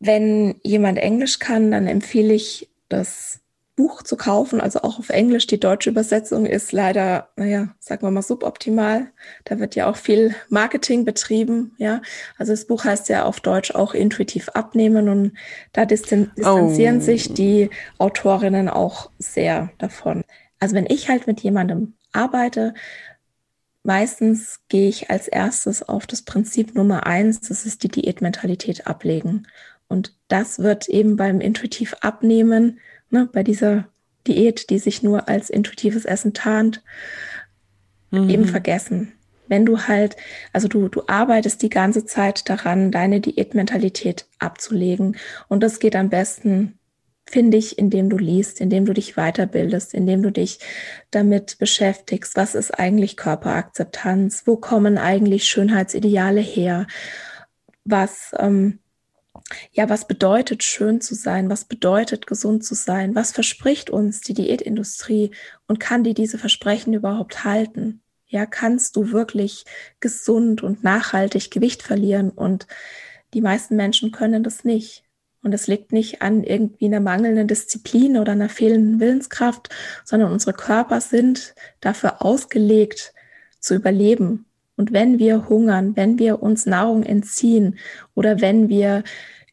Wenn 0.00 0.56
jemand 0.62 0.98
Englisch 0.98 1.38
kann, 1.38 1.70
dann 1.70 1.86
empfehle 1.86 2.34
ich 2.34 2.68
das 2.88 3.43
Buch 3.76 4.02
zu 4.02 4.16
kaufen, 4.16 4.60
also 4.60 4.82
auch 4.82 4.98
auf 4.98 5.10
Englisch. 5.10 5.46
Die 5.46 5.58
deutsche 5.58 5.90
Übersetzung 5.90 6.46
ist 6.46 6.72
leider, 6.72 7.30
naja, 7.36 7.74
sagen 7.80 8.02
wir 8.02 8.10
mal 8.10 8.22
suboptimal. 8.22 9.08
Da 9.44 9.58
wird 9.58 9.74
ja 9.74 9.90
auch 9.90 9.96
viel 9.96 10.34
Marketing 10.48 11.04
betrieben, 11.04 11.74
ja. 11.78 12.00
Also 12.38 12.52
das 12.52 12.66
Buch 12.66 12.84
heißt 12.84 13.08
ja 13.08 13.24
auf 13.24 13.40
Deutsch 13.40 13.74
auch 13.74 13.94
intuitiv 13.94 14.48
abnehmen 14.50 15.08
und 15.08 15.32
da 15.72 15.86
distanzieren 15.86 16.98
oh. 16.98 17.00
sich 17.00 17.34
die 17.34 17.70
Autorinnen 17.98 18.68
auch 18.68 19.10
sehr 19.18 19.70
davon. 19.78 20.22
Also 20.60 20.76
wenn 20.76 20.86
ich 20.86 21.08
halt 21.08 21.26
mit 21.26 21.40
jemandem 21.40 21.94
arbeite, 22.12 22.74
meistens 23.82 24.60
gehe 24.68 24.88
ich 24.88 25.10
als 25.10 25.28
erstes 25.28 25.82
auf 25.82 26.06
das 26.06 26.22
Prinzip 26.22 26.74
Nummer 26.74 27.06
eins, 27.06 27.40
das 27.40 27.66
ist 27.66 27.82
die 27.82 27.88
Diätmentalität 27.88 28.86
ablegen. 28.86 29.46
Und 29.88 30.16
das 30.28 30.58
wird 30.58 30.88
eben 30.88 31.16
beim 31.16 31.40
intuitiv 31.40 31.94
abnehmen, 32.00 32.80
ne, 33.10 33.28
bei 33.32 33.42
dieser 33.42 33.88
Diät, 34.26 34.70
die 34.70 34.78
sich 34.78 35.02
nur 35.02 35.28
als 35.28 35.50
intuitives 35.50 36.04
Essen 36.04 36.32
tarnt, 36.32 36.82
mhm. 38.10 38.28
eben 38.28 38.44
vergessen. 38.46 39.12
Wenn 39.46 39.66
du 39.66 39.82
halt, 39.82 40.16
also 40.52 40.68
du, 40.68 40.88
du 40.88 41.02
arbeitest 41.06 41.60
die 41.60 41.68
ganze 41.68 42.06
Zeit 42.06 42.48
daran, 42.48 42.90
deine 42.90 43.20
Diätmentalität 43.20 44.26
abzulegen. 44.38 45.16
Und 45.48 45.62
das 45.62 45.78
geht 45.78 45.96
am 45.96 46.08
besten 46.08 46.78
finde 47.26 47.56
ich, 47.56 47.78
indem 47.78 48.10
du 48.10 48.18
liest, 48.18 48.60
indem 48.60 48.84
du 48.84 48.92
dich 48.92 49.14
weiterbildest, 49.14 49.94
indem 49.94 50.22
du 50.22 50.30
dich 50.30 50.58
damit 51.10 51.58
beschäftigst, 51.58 52.36
was 52.36 52.54
ist 52.54 52.78
eigentlich 52.78 53.16
Körperakzeptanz, 53.16 54.42
wo 54.46 54.56
kommen 54.56 54.98
eigentlich 54.98 55.44
Schönheitsideale 55.44 56.40
her, 56.40 56.86
was, 57.84 58.32
ähm, 58.38 58.78
ja, 59.72 59.88
was 59.88 60.06
bedeutet 60.06 60.62
schön 60.62 61.00
zu 61.00 61.14
sein, 61.14 61.50
was 61.50 61.64
bedeutet 61.64 62.26
gesund 62.26 62.64
zu 62.64 62.74
sein, 62.74 63.14
was 63.14 63.32
verspricht 63.32 63.90
uns 63.90 64.20
die 64.20 64.34
Diätindustrie 64.34 65.32
und 65.66 65.80
kann 65.80 66.04
die 66.04 66.14
diese 66.14 66.38
Versprechen 66.38 66.94
überhaupt 66.94 67.44
halten? 67.44 68.00
Ja, 68.26 68.46
kannst 68.46 68.96
du 68.96 69.12
wirklich 69.12 69.64
gesund 70.00 70.62
und 70.62 70.82
nachhaltig 70.82 71.50
Gewicht 71.50 71.82
verlieren? 71.82 72.30
Und 72.30 72.66
die 73.32 73.40
meisten 73.40 73.76
Menschen 73.76 74.12
können 74.12 74.42
das 74.42 74.64
nicht. 74.64 75.04
Und 75.42 75.52
es 75.52 75.66
liegt 75.66 75.92
nicht 75.92 76.22
an 76.22 76.42
irgendwie 76.42 76.86
einer 76.86 77.00
mangelnden 77.00 77.46
Disziplin 77.46 78.16
oder 78.16 78.32
einer 78.32 78.48
fehlenden 78.48 78.98
Willenskraft, 78.98 79.68
sondern 80.04 80.32
unsere 80.32 80.54
Körper 80.54 81.00
sind 81.02 81.54
dafür 81.80 82.22
ausgelegt 82.22 83.12
zu 83.60 83.74
überleben. 83.74 84.46
Und 84.76 84.92
wenn 84.92 85.18
wir 85.18 85.48
hungern, 85.48 85.96
wenn 85.96 86.18
wir 86.18 86.42
uns 86.42 86.66
Nahrung 86.66 87.02
entziehen 87.04 87.78
oder 88.14 88.40
wenn 88.40 88.68
wir 88.68 89.04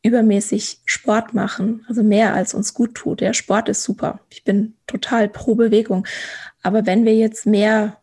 übermäßig 0.03 0.79
Sport 0.85 1.33
machen, 1.33 1.85
also 1.87 2.03
mehr 2.03 2.33
als 2.33 2.53
uns 2.53 2.73
gut 2.73 2.95
tut, 2.95 3.21
der 3.21 3.33
Sport 3.33 3.69
ist 3.69 3.83
super. 3.83 4.19
Ich 4.29 4.43
bin 4.43 4.73
total 4.87 5.29
pro 5.29 5.55
Bewegung. 5.55 6.07
Aber 6.63 6.85
wenn 6.85 7.05
wir 7.05 7.15
jetzt 7.15 7.45
mehr 7.45 7.97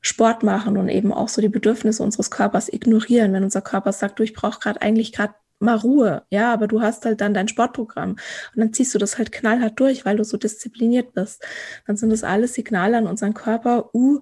Sport 0.00 0.42
machen 0.42 0.76
und 0.76 0.88
eben 0.88 1.12
auch 1.12 1.28
so 1.28 1.40
die 1.40 1.48
Bedürfnisse 1.48 2.02
unseres 2.02 2.30
Körpers 2.30 2.72
ignorieren, 2.72 3.32
wenn 3.32 3.44
unser 3.44 3.62
Körper 3.62 3.92
sagt, 3.92 4.18
du, 4.18 4.22
ich 4.22 4.34
brauche 4.34 4.60
gerade 4.60 4.82
eigentlich 4.82 5.12
gerade 5.12 5.34
mal 5.60 5.76
Ruhe, 5.76 6.24
ja, 6.30 6.52
aber 6.52 6.66
du 6.66 6.82
hast 6.82 7.04
halt 7.06 7.20
dann 7.20 7.32
dein 7.32 7.48
Sportprogramm 7.48 8.10
und 8.10 8.56
dann 8.56 8.72
ziehst 8.72 8.94
du 8.94 8.98
das 8.98 9.18
halt 9.18 9.32
knallhart 9.32 9.78
durch, 9.80 10.04
weil 10.04 10.16
du 10.16 10.24
so 10.24 10.36
diszipliniert 10.36 11.14
bist. 11.14 11.42
Dann 11.86 11.96
sind 11.96 12.10
das 12.10 12.24
alles 12.24 12.54
Signale 12.54 12.98
an 12.98 13.06
unseren 13.06 13.34
Körper, 13.34 13.94
uh, 13.94 14.20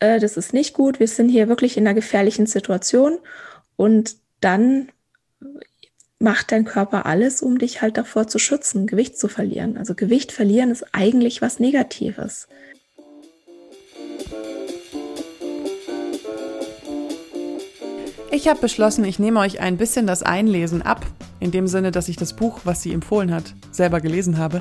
äh, 0.00 0.20
das 0.20 0.36
ist 0.36 0.52
nicht 0.52 0.74
gut, 0.74 1.00
wir 1.00 1.08
sind 1.08 1.28
hier 1.28 1.48
wirklich 1.48 1.76
in 1.76 1.86
einer 1.86 1.94
gefährlichen 1.94 2.46
Situation 2.46 3.18
und 3.76 4.16
dann 4.40 4.88
macht 6.18 6.50
dein 6.50 6.64
Körper 6.64 7.06
alles, 7.06 7.42
um 7.42 7.58
dich 7.58 7.80
halt 7.80 7.96
davor 7.96 8.26
zu 8.26 8.38
schützen, 8.38 8.86
Gewicht 8.86 9.18
zu 9.18 9.28
verlieren. 9.28 9.76
Also 9.76 9.94
Gewicht 9.94 10.32
verlieren 10.32 10.70
ist 10.70 10.84
eigentlich 10.92 11.42
was 11.42 11.60
Negatives. 11.60 12.48
Ich 18.30 18.46
habe 18.46 18.60
beschlossen, 18.60 19.04
ich 19.04 19.18
nehme 19.18 19.40
euch 19.40 19.60
ein 19.60 19.78
bisschen 19.78 20.06
das 20.06 20.22
Einlesen 20.22 20.82
ab, 20.82 21.06
in 21.40 21.50
dem 21.50 21.66
Sinne, 21.66 21.90
dass 21.90 22.08
ich 22.08 22.16
das 22.16 22.34
Buch, 22.34 22.60
was 22.64 22.82
sie 22.82 22.92
empfohlen 22.92 23.32
hat, 23.32 23.54
selber 23.70 24.00
gelesen 24.00 24.38
habe. 24.38 24.60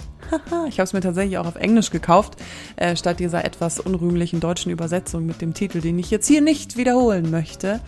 ich 0.68 0.80
habe 0.80 0.84
es 0.84 0.94
mir 0.94 1.02
tatsächlich 1.02 1.38
auch 1.38 1.46
auf 1.46 1.56
Englisch 1.56 1.90
gekauft, 1.90 2.36
äh, 2.76 2.96
statt 2.96 3.20
dieser 3.20 3.46
etwas 3.46 3.80
unrühmlichen 3.80 4.40
deutschen 4.40 4.72
Übersetzung 4.72 5.26
mit 5.26 5.42
dem 5.42 5.54
Titel, 5.54 5.82
den 5.82 5.98
ich 6.00 6.12
jetzt 6.12 6.28
hier 6.28 6.42
nicht 6.42 6.78
wiederholen 6.78 7.32
möchte. 7.32 7.80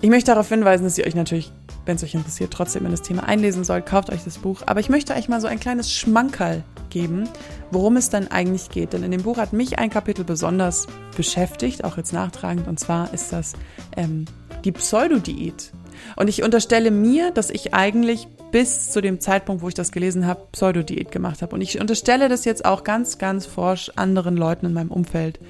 Ich 0.00 0.10
möchte 0.10 0.30
darauf 0.30 0.48
hinweisen, 0.48 0.84
dass 0.84 0.98
ihr 0.98 1.06
euch 1.06 1.14
natürlich, 1.14 1.52
wenn 1.86 1.96
es 1.96 2.04
euch 2.04 2.14
interessiert, 2.14 2.52
trotzdem 2.52 2.84
in 2.84 2.90
das 2.90 3.02
Thema 3.02 3.24
einlesen 3.24 3.64
sollt. 3.64 3.86
Kauft 3.86 4.10
euch 4.10 4.22
das 4.24 4.38
Buch. 4.38 4.62
Aber 4.66 4.80
ich 4.80 4.88
möchte 4.88 5.14
euch 5.14 5.28
mal 5.28 5.40
so 5.40 5.46
ein 5.46 5.58
kleines 5.58 5.92
Schmankerl 5.92 6.62
geben, 6.90 7.28
worum 7.70 7.96
es 7.96 8.10
dann 8.10 8.28
eigentlich 8.28 8.68
geht. 8.70 8.92
Denn 8.92 9.02
in 9.02 9.10
dem 9.10 9.22
Buch 9.22 9.38
hat 9.38 9.52
mich 9.52 9.78
ein 9.78 9.90
Kapitel 9.90 10.24
besonders 10.24 10.86
beschäftigt, 11.16 11.84
auch 11.84 11.96
jetzt 11.96 12.12
nachtragend, 12.12 12.68
und 12.68 12.78
zwar 12.78 13.12
ist 13.12 13.32
das 13.32 13.54
ähm, 13.96 14.26
die 14.64 14.72
Pseudodiät. 14.72 15.72
Und 16.16 16.28
ich 16.28 16.42
unterstelle 16.42 16.90
mir, 16.90 17.30
dass 17.30 17.50
ich 17.50 17.74
eigentlich 17.74 18.28
bis 18.52 18.90
zu 18.90 19.00
dem 19.00 19.20
Zeitpunkt, 19.20 19.62
wo 19.62 19.68
ich 19.68 19.74
das 19.74 19.92
gelesen 19.92 20.26
habe, 20.26 20.46
Pseudodiät 20.52 21.10
gemacht 21.10 21.42
habe. 21.42 21.54
Und 21.54 21.60
ich 21.60 21.80
unterstelle 21.80 22.28
das 22.28 22.44
jetzt 22.44 22.64
auch 22.64 22.84
ganz, 22.84 23.18
ganz 23.18 23.46
forsch 23.46 23.90
anderen 23.96 24.36
Leuten 24.36 24.66
in 24.66 24.72
meinem 24.72 24.90
Umfeld, 24.90 25.40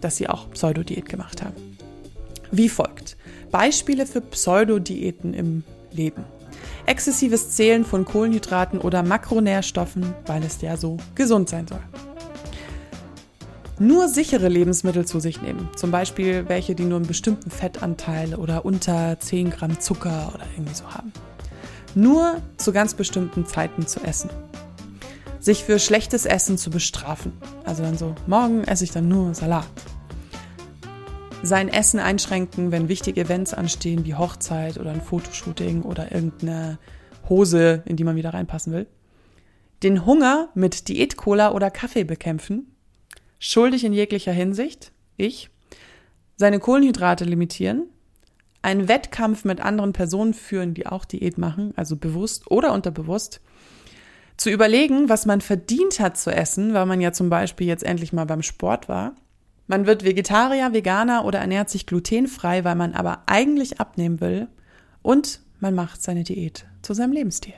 dass 0.00 0.16
sie 0.16 0.28
auch 0.28 0.50
Pseudodiät 0.50 1.08
gemacht 1.08 1.42
haben. 1.42 1.56
Wie 2.50 2.68
folgt. 2.68 3.16
Beispiele 3.50 4.06
für 4.06 4.20
Pseudodiäten 4.20 5.34
im 5.34 5.64
Leben 5.92 6.24
exzessives 6.86 7.50
Zählen 7.50 7.84
von 7.84 8.04
Kohlenhydraten 8.04 8.80
oder 8.80 9.02
Makronährstoffen, 9.02 10.14
weil 10.26 10.42
es 10.42 10.60
ja 10.60 10.76
so 10.76 10.96
gesund 11.14 11.48
sein 11.48 11.66
soll. 11.66 11.80
Nur 13.78 14.08
sichere 14.08 14.48
Lebensmittel 14.48 15.04
zu 15.04 15.20
sich 15.20 15.42
nehmen, 15.42 15.68
zum 15.76 15.90
Beispiel 15.90 16.48
welche, 16.48 16.74
die 16.74 16.84
nur 16.84 16.96
einen 16.96 17.06
bestimmten 17.06 17.50
Fettanteil 17.50 18.34
oder 18.34 18.64
unter 18.64 19.18
10 19.18 19.50
Gramm 19.50 19.80
Zucker 19.80 20.32
oder 20.34 20.44
irgendwie 20.54 20.74
so 20.74 20.90
haben. 20.92 21.12
Nur 21.94 22.40
zu 22.56 22.72
ganz 22.72 22.94
bestimmten 22.94 23.46
Zeiten 23.46 23.86
zu 23.86 24.00
essen. 24.00 24.30
Sich 25.40 25.64
für 25.64 25.78
schlechtes 25.78 26.24
Essen 26.24 26.56
zu 26.56 26.70
bestrafen. 26.70 27.32
Also 27.64 27.82
dann 27.82 27.98
so, 27.98 28.14
morgen 28.26 28.64
esse 28.64 28.84
ich 28.84 28.90
dann 28.90 29.08
nur 29.08 29.34
Salat 29.34 29.66
sein 31.46 31.68
Essen 31.68 32.00
einschränken, 32.00 32.72
wenn 32.72 32.88
wichtige 32.88 33.20
Events 33.20 33.54
anstehen, 33.54 34.04
wie 34.04 34.14
Hochzeit 34.14 34.78
oder 34.78 34.90
ein 34.90 35.00
Fotoshooting 35.00 35.82
oder 35.82 36.12
irgendeine 36.12 36.78
Hose, 37.28 37.82
in 37.86 37.96
die 37.96 38.04
man 38.04 38.16
wieder 38.16 38.34
reinpassen 38.34 38.72
will. 38.72 38.86
Den 39.82 40.06
Hunger 40.06 40.48
mit 40.54 40.88
Diät-Cola 40.88 41.52
oder 41.52 41.70
Kaffee 41.70 42.04
bekämpfen. 42.04 42.73
Schuldig 43.38 43.84
in 43.84 43.92
jeglicher 43.92 44.32
Hinsicht, 44.32 44.92
ich. 45.16 45.50
Seine 46.36 46.58
Kohlenhydrate 46.58 47.24
limitieren. 47.24 47.84
Einen 48.62 48.88
Wettkampf 48.88 49.44
mit 49.44 49.60
anderen 49.60 49.92
Personen 49.92 50.34
führen, 50.34 50.74
die 50.74 50.86
auch 50.86 51.04
Diät 51.04 51.36
machen, 51.36 51.74
also 51.76 51.96
bewusst 51.96 52.50
oder 52.50 52.72
unterbewusst. 52.72 53.40
Zu 54.36 54.50
überlegen, 54.50 55.08
was 55.08 55.26
man 55.26 55.40
verdient 55.40 56.00
hat 56.00 56.16
zu 56.16 56.30
essen, 56.34 56.74
weil 56.74 56.86
man 56.86 57.00
ja 57.00 57.12
zum 57.12 57.28
Beispiel 57.28 57.66
jetzt 57.66 57.84
endlich 57.84 58.12
mal 58.12 58.24
beim 58.24 58.42
Sport 58.42 58.88
war 58.88 59.14
man 59.66 59.86
wird 59.86 60.04
Vegetarier, 60.04 60.72
Veganer 60.72 61.24
oder 61.24 61.38
ernährt 61.38 61.70
sich 61.70 61.86
glutenfrei, 61.86 62.64
weil 62.64 62.74
man 62.74 62.92
aber 62.92 63.22
eigentlich 63.26 63.80
abnehmen 63.80 64.20
will. 64.20 64.48
Und 65.02 65.40
man 65.60 65.74
macht 65.74 66.02
seine 66.02 66.24
Diät 66.24 66.66
zu 66.82 66.92
seinem 66.92 67.12
Lebensstil. 67.12 67.54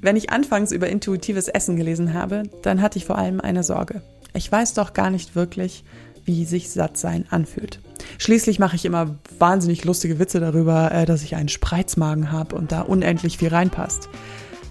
Wenn 0.00 0.16
ich 0.16 0.30
anfangs 0.30 0.72
über 0.72 0.88
intuitives 0.88 1.48
Essen 1.48 1.76
gelesen 1.76 2.14
habe, 2.14 2.44
dann 2.62 2.80
hatte 2.80 2.98
ich 2.98 3.04
vor 3.04 3.18
allem 3.18 3.40
eine 3.40 3.62
Sorge. 3.62 4.02
Ich 4.34 4.50
weiß 4.50 4.74
doch 4.74 4.92
gar 4.92 5.10
nicht 5.10 5.34
wirklich, 5.34 5.84
wie 6.24 6.44
sich 6.44 6.70
Sattsein 6.70 7.26
anfühlt. 7.30 7.80
Schließlich 8.18 8.58
mache 8.58 8.76
ich 8.76 8.84
immer 8.84 9.16
wahnsinnig 9.38 9.84
lustige 9.84 10.18
Witze 10.18 10.40
darüber, 10.40 10.90
äh, 10.92 11.04
dass 11.04 11.22
ich 11.22 11.36
einen 11.36 11.48
Spreizmagen 11.48 12.32
habe 12.32 12.56
und 12.56 12.72
da 12.72 12.80
unendlich 12.82 13.38
viel 13.38 13.48
reinpasst. 13.48 14.08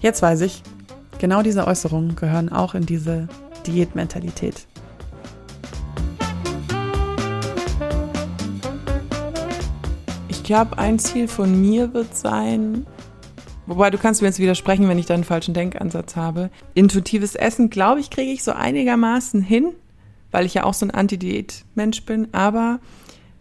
Jetzt 0.00 0.22
weiß 0.22 0.40
ich, 0.40 0.62
genau 1.18 1.42
diese 1.42 1.66
Äußerungen 1.66 2.16
gehören 2.16 2.48
auch 2.48 2.74
in 2.74 2.86
diese 2.86 3.28
Diätmentalität. 3.66 4.66
glaube, 10.50 10.78
ein 10.78 10.98
Ziel 10.98 11.28
von 11.28 11.60
mir 11.60 11.94
wird 11.94 12.16
sein, 12.16 12.84
wobei 13.70 13.90
du 13.90 13.98
kannst 13.98 14.20
mir 14.20 14.28
jetzt 14.28 14.40
widersprechen, 14.40 14.88
wenn 14.88 14.98
ich 14.98 15.06
da 15.06 15.14
einen 15.14 15.24
falschen 15.24 15.54
Denkansatz 15.54 16.16
habe. 16.16 16.50
Intuitives 16.74 17.36
Essen, 17.36 17.70
glaube 17.70 18.00
ich, 18.00 18.10
kriege 18.10 18.32
ich 18.32 18.42
so 18.42 18.52
einigermaßen 18.52 19.42
hin, 19.42 19.72
weil 20.32 20.44
ich 20.44 20.54
ja 20.54 20.64
auch 20.64 20.74
so 20.74 20.84
ein 20.84 20.90
Anti-Diät-Mensch 20.90 22.02
bin, 22.02 22.28
aber 22.32 22.80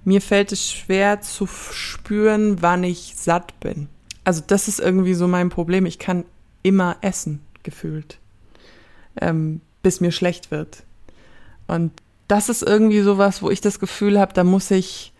mir 0.06 0.22
fällt 0.22 0.52
es 0.52 0.72
schwer 0.72 1.22
zu 1.22 1.48
spüren, 1.48 2.62
wann 2.62 2.84
ich 2.84 3.16
satt 3.18 3.60
bin. 3.60 3.90
Also 4.24 4.44
das 4.46 4.68
ist 4.68 4.80
irgendwie 4.80 5.16
so 5.16 5.28
mein 5.28 5.50
Problem. 5.50 5.86
Ich 5.86 5.98
kann 5.98 6.26
immer 6.62 6.98
essen, 7.02 7.42
gefühlt, 7.64 8.20
ähm, 9.20 9.62
bis 9.82 10.00
mir 10.00 10.12
schlecht 10.12 10.52
wird. 10.52 10.84
Und 11.68 11.92
das 12.28 12.50
ist 12.50 12.62
irgendwie 12.62 13.02
sowas, 13.02 13.42
wo 13.42 13.50
ich 13.50 13.62
das 13.62 13.80
Gefühl 13.80 14.20
habe, 14.20 14.34
da 14.34 14.44
muss 14.44 14.70
ich 14.70 15.12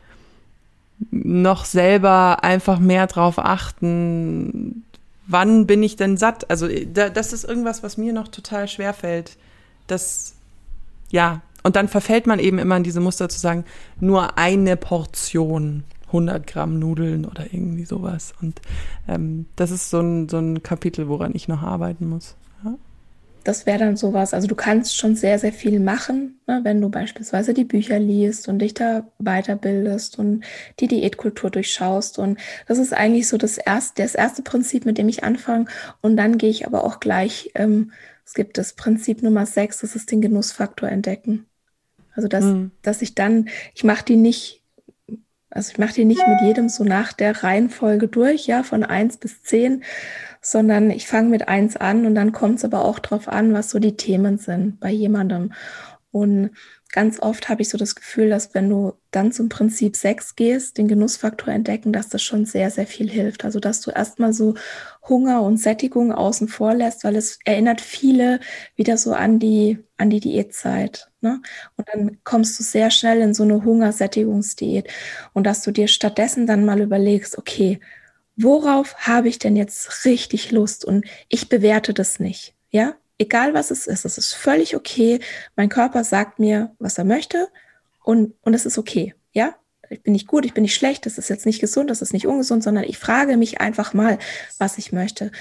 noch 1.12 1.66
selber 1.66 2.44
einfach 2.44 2.80
mehr 2.80 3.08
drauf 3.08 3.40
achten, 3.40 4.84
wann 5.30 5.68
bin 5.68 5.82
ich 5.84 5.96
denn 5.96 6.18
satt? 6.18 6.50
Also 6.50 6.68
äh, 6.68 6.86
da, 6.86 7.10
das 7.10 7.32
ist 7.32 7.46
irgendwas, 7.46 7.84
was 7.84 7.98
mir 7.98 8.12
noch 8.12 8.28
total 8.28 8.68
schwer 8.68 8.94
fällt. 8.94 9.38
Das, 9.88 10.36
ja, 11.10 11.42
und 11.64 11.76
dann 11.76 11.88
verfällt 11.88 12.28
man 12.28 12.40
eben 12.40 12.60
immer 12.60 12.76
in 12.78 12.84
diese 12.84 13.00
Muster 13.00 13.30
zu 13.30 13.40
sagen, 13.40 13.64
nur 14.00 14.38
eine 14.38 14.76
Portion, 14.76 15.84
100 16.08 16.48
Gramm 16.48 16.80
Nudeln 16.80 17.26
oder 17.26 17.46
irgendwie 17.54 17.86
sowas. 17.86 18.34
Und 18.42 18.62
ähm, 19.08 19.46
das 19.56 19.72
ist 19.72 19.90
so 19.90 20.00
ein, 20.00 20.28
so 20.28 20.38
ein 20.38 20.64
Kapitel, 20.64 21.08
woran 21.08 21.36
ich 21.36 21.48
noch 21.48 21.62
arbeiten 21.62 22.08
muss. 22.08 22.36
Ja? 22.64 22.76
Das 23.44 23.66
wäre 23.66 23.80
dann 23.80 23.98
sowas. 23.98 24.34
Also 24.34 24.48
du 24.48 24.56
kannst 24.56 24.98
schon 24.98 25.16
sehr, 25.16 25.40
sehr 25.40 25.54
viel 25.54 25.80
machen, 25.80 26.40
ne, 26.48 26.62
wenn 26.64 26.82
du 26.82 26.90
beispielsweise 26.90 27.54
die 27.54 27.64
Bücher 27.64 28.00
liest 28.00 28.48
und 28.48 28.60
dich 28.60 28.74
da 28.74 29.08
weiterbildest 29.18 30.20
und 30.20 30.44
die 30.80 30.88
Diätkultur 30.88 31.50
durchschaust. 31.50 32.20
Und 32.20 32.40
das 32.68 32.78
ist 32.78 32.94
eigentlich 32.94 33.28
so 33.28 33.38
das 33.38 33.58
erste, 33.58 34.04
das 34.04 34.16
erste 34.16 34.42
Prinzip, 34.42 34.86
mit 34.86 34.98
dem 34.98 35.10
ich 35.10 35.24
anfange. 35.24 35.66
Und 36.02 36.18
dann 36.18 36.38
gehe 36.38 36.50
ich 36.50 36.66
aber 36.68 36.84
auch 36.84 37.00
gleich, 37.00 37.52
ähm, 37.56 37.92
es 38.26 38.34
gibt 38.34 38.58
das 38.58 38.74
Prinzip 38.74 39.24
Nummer 39.24 39.46
sechs, 39.46 39.80
das 39.80 39.96
ist 39.96 40.12
den 40.12 40.22
Genussfaktor 40.22 40.90
entdecken. 40.90 41.46
Also 42.16 42.28
dass, 42.28 42.46
mhm. 42.46 42.72
dass 42.82 43.02
ich 43.02 43.16
dann, 43.16 43.50
ich 43.74 43.84
mache 43.84 44.06
die 44.06 44.18
nicht, 44.18 44.59
also 45.50 45.72
ich 45.72 45.78
mache 45.78 45.94
die 45.94 46.06
nicht 46.06 46.26
mit 46.28 46.42
jedem 46.42 46.70
so 46.70 46.84
nach 46.84 47.14
der 47.14 47.44
Reihenfolge 47.44 48.08
durch, 48.08 48.46
ja, 48.48 48.64
von 48.64 48.84
eins 48.84 49.18
bis 49.18 49.42
zehn, 49.44 49.84
sondern 50.42 50.92
ich 50.92 51.08
fange 51.08 51.30
mit 51.30 51.48
eins 51.48 51.76
an 51.76 52.06
und 52.06 52.16
dann 52.16 52.32
kommt 52.32 52.60
es 52.60 52.66
aber 52.66 52.86
auch 52.86 53.00
drauf 53.00 53.28
an, 53.28 53.54
was 53.54 53.70
so 53.70 53.80
die 53.80 53.98
Themen 53.98 54.38
sind 54.38 54.80
bei 54.80 54.92
jemandem. 54.92 55.54
Und 56.12 56.52
ganz 56.92 57.20
oft 57.22 57.50
habe 57.50 57.62
ich 57.62 57.70
so 57.70 57.78
das 57.78 57.96
Gefühl, 57.96 58.30
dass 58.30 58.54
wenn 58.54 58.70
du 58.70 58.94
dann 59.12 59.32
zum 59.32 59.50
Prinzip 59.50 59.96
sechs 59.96 60.36
gehst, 60.36 60.78
den 60.78 60.88
Genussfaktor 60.88 61.54
entdecken, 61.54 61.94
dass 61.94 62.10
das 62.10 62.24
schon 62.24 62.46
sehr, 62.46 62.72
sehr 62.72 62.88
viel 62.88 63.10
hilft. 63.10 63.46
Also 63.46 63.60
dass 63.60 63.82
du 63.82 63.92
erstmal 63.92 64.34
so 64.34 64.56
Hunger 65.08 65.44
und 65.44 65.58
Sättigung 65.58 66.12
außen 66.12 66.48
vor 66.48 66.74
lässt, 66.74 67.04
weil 67.04 67.16
es 67.16 67.40
erinnert 67.46 67.82
viele 67.82 68.40
wieder 68.76 68.98
so 68.98 69.14
an 69.14 69.40
die, 69.40 69.80
an 69.98 70.10
die 70.10 70.20
Diätzeit. 70.20 71.10
Ne? 71.22 71.42
Und 71.78 71.88
dann 71.94 72.18
kommst 72.24 72.60
du 72.60 72.64
sehr 72.64 72.92
schnell 72.92 73.22
in 73.22 73.34
so 73.34 73.44
eine 73.44 73.64
Hungersättigungsdiät. 73.64 74.90
Und 75.34 75.46
dass 75.46 75.62
du 75.62 75.72
dir 75.72 75.88
stattdessen 75.88 76.48
dann 76.48 76.66
mal 76.66 76.82
überlegst, 76.82 77.38
okay, 77.38 77.80
worauf 78.36 78.96
habe 79.00 79.28
ich 79.30 79.38
denn 79.38 79.56
jetzt 79.56 80.06
richtig 80.06 80.52
Lust? 80.52 80.86
Und 80.86 81.06
ich 81.28 81.50
bewerte 81.50 81.94
das 81.94 82.20
nicht. 82.20 82.56
Ja, 82.72 82.96
egal 83.20 83.54
was 83.54 83.70
es 83.70 83.86
ist, 83.86 84.06
es 84.06 84.18
ist 84.18 84.34
völlig 84.34 84.76
okay. 84.76 85.20
Mein 85.56 85.70
Körper 85.70 86.04
sagt 86.04 86.40
mir, 86.40 86.76
was 86.80 86.98
er 86.98 87.06
möchte 87.06 87.50
und, 88.04 88.34
und 88.42 88.56
es 88.56 88.66
ist 88.66 88.80
okay. 88.80 89.14
Ja, 89.32 89.56
ich 89.90 90.04
bin 90.04 90.14
nicht 90.14 90.28
gut, 90.28 90.46
ich 90.46 90.54
bin 90.54 90.62
nicht 90.62 90.76
schlecht, 90.76 91.06
das 91.06 91.18
ist 91.18 91.30
jetzt 91.30 91.46
nicht 91.46 91.60
gesund, 91.60 91.90
das 91.90 92.02
ist 92.02 92.14
nicht 92.14 92.28
ungesund, 92.28 92.64
sondern 92.64 92.84
ich 92.84 92.98
frage 92.98 93.38
mich 93.38 93.60
einfach 93.60 93.94
mal, 93.94 94.20
was 94.58 94.78
ich 94.78 94.92
möchte. 94.92 95.32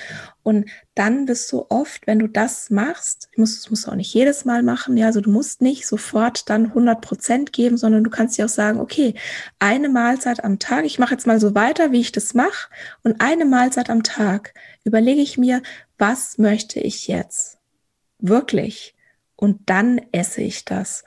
Und 0.43 0.71
dann 0.95 1.27
bist 1.27 1.53
du 1.53 1.67
oft, 1.69 2.07
wenn 2.07 2.19
du 2.19 2.29
das 2.29 2.71
machst, 2.71 3.29
ich 3.33 3.39
muss, 3.39 3.57
das 3.57 3.71
musst 3.71 3.87
du 3.87 3.91
auch 3.91 3.97
nicht 3.97 4.13
jedes 4.13 4.45
Mal 4.45 4.63
machen, 4.63 4.97
ja, 4.97 5.07
also 5.07 5.21
du 5.21 5.31
musst 5.31 5.61
nicht 5.61 5.87
sofort 5.87 6.49
dann 6.49 6.67
100 6.67 7.01
Prozent 7.01 7.53
geben, 7.53 7.77
sondern 7.77 8.05
du 8.05 8.11
kannst 8.11 8.39
dir 8.39 8.47
auch 8.47 8.51
sagen, 8.51 8.81
okay, 8.81 9.15
eine 9.59 9.89
Mahlzeit 9.89 10.43
am 10.45 10.59
Tag, 10.59 10.85
ich 10.85 10.99
mache 10.99 11.13
jetzt 11.13 11.27
mal 11.27 11.41
so 11.41 11.55
weiter, 11.55 11.93
wie 11.93 12.01
ich 12.01 12.13
das 12.13 12.35
mache, 12.35 12.71
und 13.03 13.21
eine 13.21 13.45
Mahlzeit 13.45 13.91
am 13.91 14.03
Tag 14.03 14.55
überlege 14.85 15.21
ich 15.21 15.37
mir, 15.37 15.63
was 15.99 16.39
möchte 16.39 16.81
ich 16.81 17.09
jetzt? 17.09 17.58
Wirklich. 18.19 18.95
Und 19.37 19.71
dann 19.71 20.01
esse 20.13 20.43
ich 20.43 20.65
das. 20.65 21.05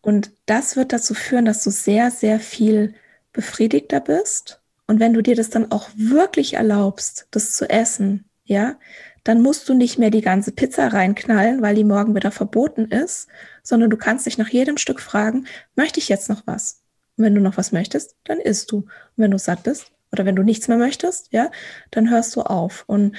Und 0.00 0.32
das 0.46 0.76
wird 0.76 0.92
dazu 0.92 1.14
führen, 1.14 1.44
dass 1.44 1.64
du 1.64 1.70
sehr, 1.70 2.10
sehr 2.10 2.40
viel 2.40 2.94
befriedigter 3.32 4.00
bist. 4.00 4.60
Und 4.86 5.00
wenn 5.00 5.12
du 5.12 5.22
dir 5.22 5.34
das 5.34 5.50
dann 5.50 5.70
auch 5.72 5.88
wirklich 5.96 6.54
erlaubst, 6.54 7.26
das 7.30 7.52
zu 7.54 7.68
essen, 7.68 8.24
ja, 8.44 8.78
dann 9.24 9.42
musst 9.42 9.68
du 9.68 9.74
nicht 9.74 9.98
mehr 9.98 10.10
die 10.10 10.20
ganze 10.20 10.52
Pizza 10.52 10.92
reinknallen, 10.92 11.60
weil 11.60 11.74
die 11.74 11.82
morgen 11.82 12.14
wieder 12.14 12.30
verboten 12.30 12.84
ist, 12.86 13.26
sondern 13.64 13.90
du 13.90 13.96
kannst 13.96 14.26
dich 14.26 14.38
nach 14.38 14.48
jedem 14.48 14.78
Stück 14.78 15.00
fragen, 15.00 15.46
möchte 15.74 15.98
ich 15.98 16.08
jetzt 16.08 16.28
noch 16.28 16.46
was? 16.46 16.82
Und 17.16 17.24
wenn 17.24 17.34
du 17.34 17.40
noch 17.40 17.56
was 17.56 17.72
möchtest, 17.72 18.14
dann 18.24 18.38
isst 18.38 18.70
du. 18.70 18.76
Und 18.76 18.88
wenn 19.16 19.32
du 19.32 19.38
satt 19.38 19.64
bist 19.64 19.90
oder 20.12 20.24
wenn 20.24 20.36
du 20.36 20.44
nichts 20.44 20.68
mehr 20.68 20.78
möchtest, 20.78 21.32
ja, 21.32 21.50
dann 21.90 22.10
hörst 22.10 22.36
du 22.36 22.42
auf. 22.42 22.84
Und 22.86 23.16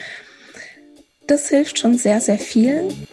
das 1.28 1.50
hilft 1.50 1.80
schon 1.80 1.98
sehr, 1.98 2.22
sehr 2.22 2.40
vielen. 2.40 3.08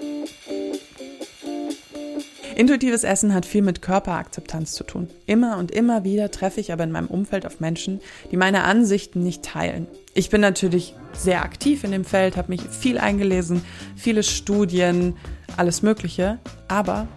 Intuitives 2.57 3.03
Essen 3.03 3.35
hat 3.35 3.47
viel 3.47 3.63
mit 3.63 3.83
Körperakzeptanz 3.83 4.73
zu 4.73 4.85
tun. 4.85 5.09
Immer 5.27 5.59
und 5.59 5.73
immer 5.73 6.05
wieder 6.05 6.31
treffe 6.31 6.61
ich 6.61 6.73
aber 6.73 6.85
in 6.85 6.93
meinem 6.93 7.09
Umfeld 7.09 7.47
auf 7.47 7.59
Menschen, 7.59 8.01
die 8.31 8.37
meine 8.37 8.63
Ansichten 8.63 9.25
nicht 9.25 9.43
teilen. 9.43 9.89
Ich 10.15 10.31
bin 10.31 10.41
natürlich 10.41 10.95
sehr 11.13 11.43
aktiv 11.43 11.83
in 11.83 11.91
dem 11.91 12.05
Feld, 12.05 12.37
habe 12.37 12.53
mich 12.53 12.63
viel 12.63 12.99
eingelesen, 12.99 13.65
viele 13.97 14.23
Studien, 14.23 15.17
alles 15.57 15.83
Mögliche, 15.83 16.39
aber 16.69 17.09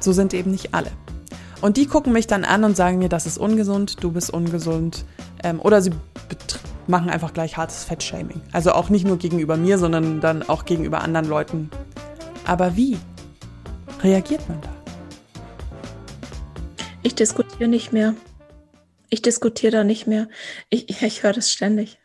so 0.00 0.12
sind 0.12 0.34
eben 0.34 0.50
nicht 0.50 0.74
alle. 0.74 0.90
Und 1.60 1.76
die 1.76 1.86
gucken 1.86 2.12
mich 2.12 2.26
dann 2.26 2.44
an 2.44 2.64
und 2.64 2.76
sagen 2.76 2.98
mir, 2.98 3.08
das 3.08 3.26
ist 3.26 3.38
ungesund, 3.38 4.02
du 4.02 4.10
bist 4.10 4.30
ungesund. 4.30 5.04
Ähm, 5.44 5.60
oder 5.60 5.80
sie 5.80 5.90
machen 6.90 7.08
einfach 7.08 7.32
gleich 7.32 7.56
hartes 7.56 7.84
Fettshaming. 7.84 8.42
Also 8.52 8.72
auch 8.72 8.90
nicht 8.90 9.06
nur 9.06 9.16
gegenüber 9.16 9.56
mir, 9.56 9.78
sondern 9.78 10.20
dann 10.20 10.42
auch 10.42 10.64
gegenüber 10.66 11.00
anderen 11.00 11.26
Leuten. 11.26 11.70
Aber 12.44 12.76
wie? 12.76 12.98
reagiert 14.02 14.48
man 14.48 14.60
da? 14.60 14.74
Ich 17.02 17.14
diskutiere 17.14 17.68
nicht 17.68 17.92
mehr. 17.92 18.14
Ich 19.08 19.22
diskutiere 19.22 19.72
da 19.72 19.84
nicht 19.84 20.06
mehr. 20.06 20.28
Ich, 20.68 20.88
ich 21.02 21.22
höre 21.22 21.32
das 21.32 21.50
ständig. 21.50 21.98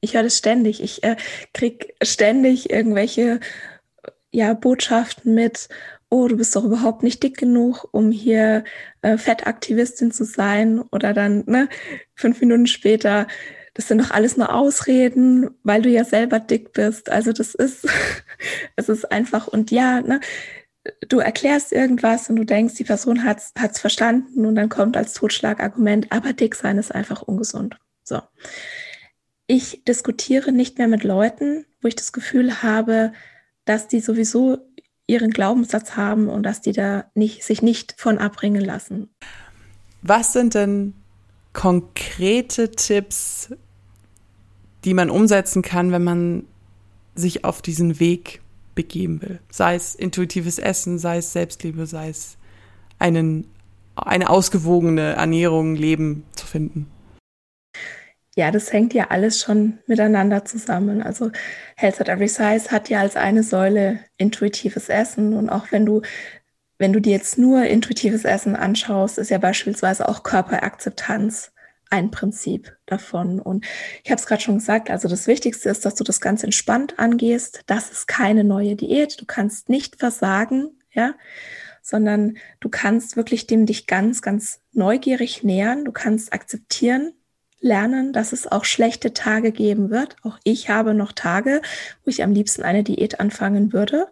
Ich 0.00 0.14
höre 0.14 0.22
das 0.22 0.38
ständig. 0.38 0.82
Ich 0.82 1.02
äh, 1.02 1.16
krieg 1.52 1.94
ständig 2.02 2.70
irgendwelche 2.70 3.40
ja, 4.30 4.52
Botschaften 4.52 5.34
mit, 5.34 5.68
oh, 6.10 6.28
du 6.28 6.36
bist 6.36 6.54
doch 6.54 6.64
überhaupt 6.64 7.02
nicht 7.02 7.22
dick 7.22 7.36
genug, 7.36 7.88
um 7.92 8.10
hier 8.10 8.64
äh, 9.02 9.16
Fettaktivistin 9.16 10.12
zu 10.12 10.24
sein. 10.24 10.80
Oder 10.92 11.14
dann, 11.14 11.44
ne, 11.46 11.68
fünf 12.14 12.40
Minuten 12.40 12.66
später, 12.66 13.26
das 13.78 13.86
sind 13.86 14.00
doch 14.00 14.10
alles 14.10 14.36
nur 14.36 14.52
Ausreden, 14.52 15.50
weil 15.62 15.82
du 15.82 15.88
ja 15.88 16.04
selber 16.04 16.40
dick 16.40 16.72
bist. 16.72 17.10
Also 17.10 17.32
das 17.32 17.54
ist, 17.54 17.86
es 18.76 18.88
ist 18.88 19.12
einfach, 19.12 19.46
und 19.46 19.70
ja, 19.70 20.00
ne, 20.00 20.20
du 21.08 21.20
erklärst 21.20 21.70
irgendwas 21.70 22.28
und 22.28 22.34
du 22.34 22.44
denkst, 22.44 22.74
die 22.74 22.82
Person 22.82 23.22
hat 23.22 23.38
es 23.54 23.78
verstanden 23.78 24.46
und 24.46 24.56
dann 24.56 24.68
kommt 24.68 24.96
als 24.96 25.14
Totschlagargument, 25.14 26.10
aber 26.10 26.32
dick 26.32 26.56
sein 26.56 26.76
ist 26.76 26.92
einfach 26.92 27.22
ungesund. 27.22 27.78
So. 28.02 28.20
Ich 29.46 29.84
diskutiere 29.84 30.50
nicht 30.50 30.78
mehr 30.78 30.88
mit 30.88 31.04
Leuten, 31.04 31.64
wo 31.80 31.86
ich 31.86 31.94
das 31.94 32.12
Gefühl 32.12 32.64
habe, 32.64 33.12
dass 33.64 33.86
die 33.86 34.00
sowieso 34.00 34.58
ihren 35.06 35.30
Glaubenssatz 35.30 35.94
haben 35.94 36.28
und 36.28 36.42
dass 36.42 36.60
die 36.62 36.72
da 36.72 37.12
nicht, 37.14 37.44
sich 37.44 37.62
nicht 37.62 37.94
von 37.96 38.18
abbringen 38.18 38.64
lassen. 38.64 39.08
Was 40.02 40.32
sind 40.32 40.54
denn 40.54 40.94
konkrete 41.52 42.72
Tipps, 42.72 43.50
die 44.84 44.94
man 44.94 45.10
umsetzen 45.10 45.62
kann, 45.62 45.92
wenn 45.92 46.04
man 46.04 46.44
sich 47.14 47.44
auf 47.44 47.62
diesen 47.62 47.98
Weg 48.00 48.40
begeben 48.74 49.20
will. 49.22 49.40
Sei 49.50 49.74
es 49.74 49.94
intuitives 49.94 50.58
Essen, 50.58 50.98
sei 50.98 51.18
es 51.18 51.32
Selbstliebe, 51.32 51.86
sei 51.86 52.10
es 52.10 52.36
einen, 52.98 53.48
eine 53.96 54.30
ausgewogene 54.30 55.14
Ernährung, 55.14 55.74
Leben 55.74 56.24
zu 56.36 56.46
finden. 56.46 56.88
Ja, 58.36 58.52
das 58.52 58.72
hängt 58.72 58.94
ja 58.94 59.08
alles 59.08 59.40
schon 59.40 59.78
miteinander 59.88 60.44
zusammen. 60.44 61.02
Also 61.02 61.32
Health 61.74 62.00
at 62.00 62.08
Every 62.08 62.28
Size 62.28 62.70
hat 62.70 62.88
ja 62.88 63.00
als 63.00 63.16
eine 63.16 63.42
Säule 63.42 63.98
intuitives 64.16 64.88
Essen 64.88 65.34
und 65.34 65.50
auch 65.50 65.72
wenn 65.72 65.84
du 65.84 66.02
wenn 66.78 66.92
du 66.92 67.00
dir 67.00 67.10
jetzt 67.10 67.38
nur 67.38 67.64
intuitives 67.64 68.24
Essen 68.24 68.54
anschaust, 68.54 69.18
ist 69.18 69.30
ja 69.30 69.38
beispielsweise 69.38 70.08
auch 70.08 70.22
Körperakzeptanz 70.22 71.50
ein 71.90 72.10
Prinzip 72.10 72.76
davon. 72.86 73.40
Und 73.40 73.64
ich 74.04 74.10
habe 74.10 74.20
es 74.20 74.26
gerade 74.26 74.42
schon 74.42 74.58
gesagt, 74.58 74.90
also 74.90 75.08
das 75.08 75.26
Wichtigste 75.26 75.68
ist, 75.68 75.84
dass 75.84 75.94
du 75.94 76.04
das 76.04 76.20
ganz 76.20 76.44
entspannt 76.44 76.98
angehst. 76.98 77.62
Das 77.66 77.90
ist 77.90 78.08
keine 78.08 78.44
neue 78.44 78.76
Diät. 78.76 79.20
Du 79.20 79.24
kannst 79.26 79.68
nicht 79.68 79.96
versagen, 79.96 80.70
ja, 80.92 81.14
sondern 81.82 82.36
du 82.60 82.68
kannst 82.68 83.16
wirklich 83.16 83.46
dem 83.46 83.66
dich 83.66 83.86
ganz, 83.86 84.22
ganz 84.22 84.60
neugierig 84.72 85.42
nähern. 85.42 85.84
Du 85.84 85.92
kannst 85.92 86.32
akzeptieren, 86.32 87.12
lernen, 87.60 88.12
dass 88.12 88.32
es 88.32 88.46
auch 88.46 88.64
schlechte 88.64 89.12
Tage 89.12 89.52
geben 89.52 89.90
wird. 89.90 90.16
Auch 90.22 90.38
ich 90.44 90.70
habe 90.70 90.94
noch 90.94 91.12
Tage, 91.12 91.62
wo 92.04 92.10
ich 92.10 92.22
am 92.22 92.32
liebsten 92.32 92.62
eine 92.62 92.84
Diät 92.84 93.20
anfangen 93.20 93.72
würde. 93.72 94.08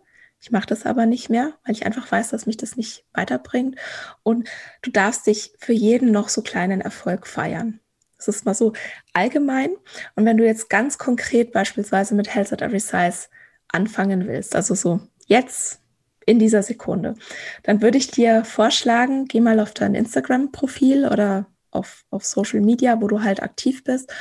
Ich 0.47 0.53
mache 0.53 0.69
das 0.69 0.87
aber 0.87 1.07
nicht 1.07 1.29
mehr, 1.29 1.55
weil 1.65 1.75
ich 1.75 1.87
einfach 1.87 2.13
weiß, 2.13 2.31
dass 2.31 2.47
mich 2.47 2.57
das 2.57 2.77
nicht 2.77 3.05
weiterbringt. 3.13 3.75
Und 4.23 4.49
du 4.81 4.93
darfst 4.93 5.27
dich 5.27 5.53
für 5.59 5.73
jeden 5.73 6.13
noch 6.13 6.29
so 6.29 6.41
kleinen 6.41 6.81
Erfolg 6.81 7.27
feiern. 7.27 7.81
Das 8.17 8.29
ist 8.29 8.47
mal 8.47 8.55
so 8.55 8.73
allgemein. 9.13 9.71
Und 10.15 10.25
wenn 10.25 10.37
du 10.37 10.47
jetzt 10.47 10.71
ganz 10.71 10.99
konkret 10.99 11.51
beispielsweise 11.51 12.15
mit 12.15 12.33
Health 12.33 12.53
at 12.53 12.63
Every 12.63 12.79
Size 12.79 13.27
anfangen 13.67 14.29
willst, 14.29 14.55
also 14.55 14.77
so 14.77 15.01
jetzt 15.27 15.81
in 16.27 16.39
dieser 16.39 16.63
Sekunde, 16.63 17.17
dann 17.65 17.83
würde 17.83 17.99
ich 17.99 18.13
dir 18.13 18.45
vorschlagen, 18.45 19.25
geh 19.25 19.41
mal 19.41 19.59
auf 19.59 19.75
dein 19.75 19.97
Instagram-Profil 19.97 21.09
oder 21.09 21.47
auf, 21.73 22.05
auf 22.11 22.25
Social 22.25 22.61
Media, 22.61 23.01
wo 23.01 23.09
du 23.09 23.25
halt 23.25 23.43
aktiv 23.43 23.83
bist. 23.83 24.15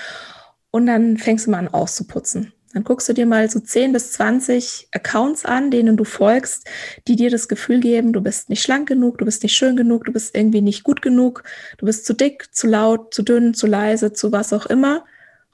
Und 0.71 0.87
dann 0.87 1.17
fängst 1.17 1.45
du 1.45 1.51
mal 1.51 1.59
an 1.59 1.67
auszuputzen. 1.67 2.51
Dann 2.75 2.83
guckst 2.83 3.07
du 3.07 3.13
dir 3.13 3.25
mal 3.25 3.49
so 3.49 3.61
10 3.61 3.93
bis 3.93 4.11
20 4.11 4.89
Accounts 4.91 5.45
an, 5.45 5.71
denen 5.71 5.95
du 5.95 6.03
folgst, 6.03 6.67
die 7.07 7.15
dir 7.15 7.29
das 7.29 7.47
Gefühl 7.47 7.79
geben, 7.79 8.11
du 8.11 8.19
bist 8.19 8.49
nicht 8.49 8.61
schlank 8.61 8.89
genug, 8.89 9.17
du 9.17 9.23
bist 9.23 9.43
nicht 9.43 9.55
schön 9.55 9.77
genug, 9.77 10.03
du 10.03 10.11
bist 10.11 10.35
irgendwie 10.35 10.59
nicht 10.59 10.83
gut 10.83 11.01
genug, 11.01 11.43
du 11.77 11.85
bist 11.85 12.05
zu 12.05 12.11
dick, 12.11 12.53
zu 12.53 12.67
laut, 12.67 13.13
zu 13.13 13.23
dünn, 13.23 13.53
zu 13.53 13.65
leise, 13.65 14.11
zu 14.11 14.33
was 14.33 14.51
auch 14.51 14.65
immer. 14.65 15.05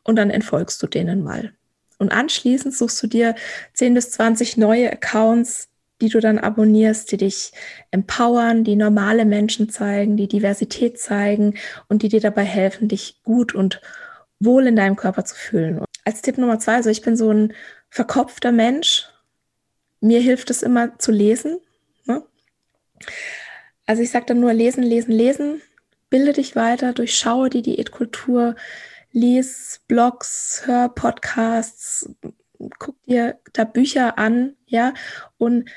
Und 0.04 0.16
dann 0.16 0.32
entfolgst 0.32 0.82
du 0.82 0.88
denen 0.88 1.24
mal. 1.24 1.54
Und 2.00 2.12
anschließend 2.12 2.76
suchst 2.76 3.04
du 3.04 3.06
dir 3.08 3.36
10 3.74 3.94
bis 3.94 4.10
20 4.10 4.58
neue 4.58 4.92
Accounts, 4.92 5.70
die 6.02 6.10
du 6.10 6.22
dann 6.22 6.40
abonnierst, 6.40 7.12
die 7.12 7.18
dich 7.18 7.52
empowern, 7.92 8.64
die 8.64 8.76
normale 8.76 9.26
Menschen 9.26 9.70
zeigen, 9.70 10.18
die 10.18 10.28
Diversität 10.28 11.00
zeigen 11.00 11.54
und 11.88 12.02
die 12.02 12.10
dir 12.10 12.20
dabei 12.20 12.46
helfen, 12.46 12.88
dich 12.88 13.22
gut 13.22 13.54
und 13.54 13.80
wohl 14.40 14.66
in 14.66 14.76
deinem 14.76 14.96
Körper 14.96 15.24
zu 15.24 15.36
fühlen. 15.36 15.86
Als 16.12 16.22
Tipp 16.22 16.38
Nummer 16.38 16.60
zwei, 16.60 16.76
also 16.76 16.90
ich 16.90 17.02
bin 17.02 17.16
so 17.16 17.32
ein 17.32 17.54
verkopfter 17.90 18.52
Mensch. 18.52 19.08
Mir 20.02 20.20
hilft 20.20 20.50
es 20.50 20.62
immer 20.62 21.00
zu 21.00 21.14
lesen. 21.14 21.58
Ne? 22.04 22.22
Also 23.86 24.02
ich 24.02 24.12
sage 24.12 24.26
dann 24.26 24.42
nur 24.42 24.52
lesen, 24.52 24.84
lesen, 24.84 25.14
lesen. 25.14 25.62
Bilde 26.10 26.34
dich 26.34 26.58
weiter, 26.58 26.92
durchschaue 26.92 27.50
die 27.50 27.62
Diätkultur, 27.62 28.58
lies 29.14 29.80
Blogs, 29.88 30.64
hör 30.66 30.90
Podcasts, 30.90 32.14
guck 32.78 33.02
dir 33.04 33.40
da 33.54 33.64
Bücher 33.64 34.18
an, 34.18 34.58
ja, 34.66 34.94
und 35.38 35.70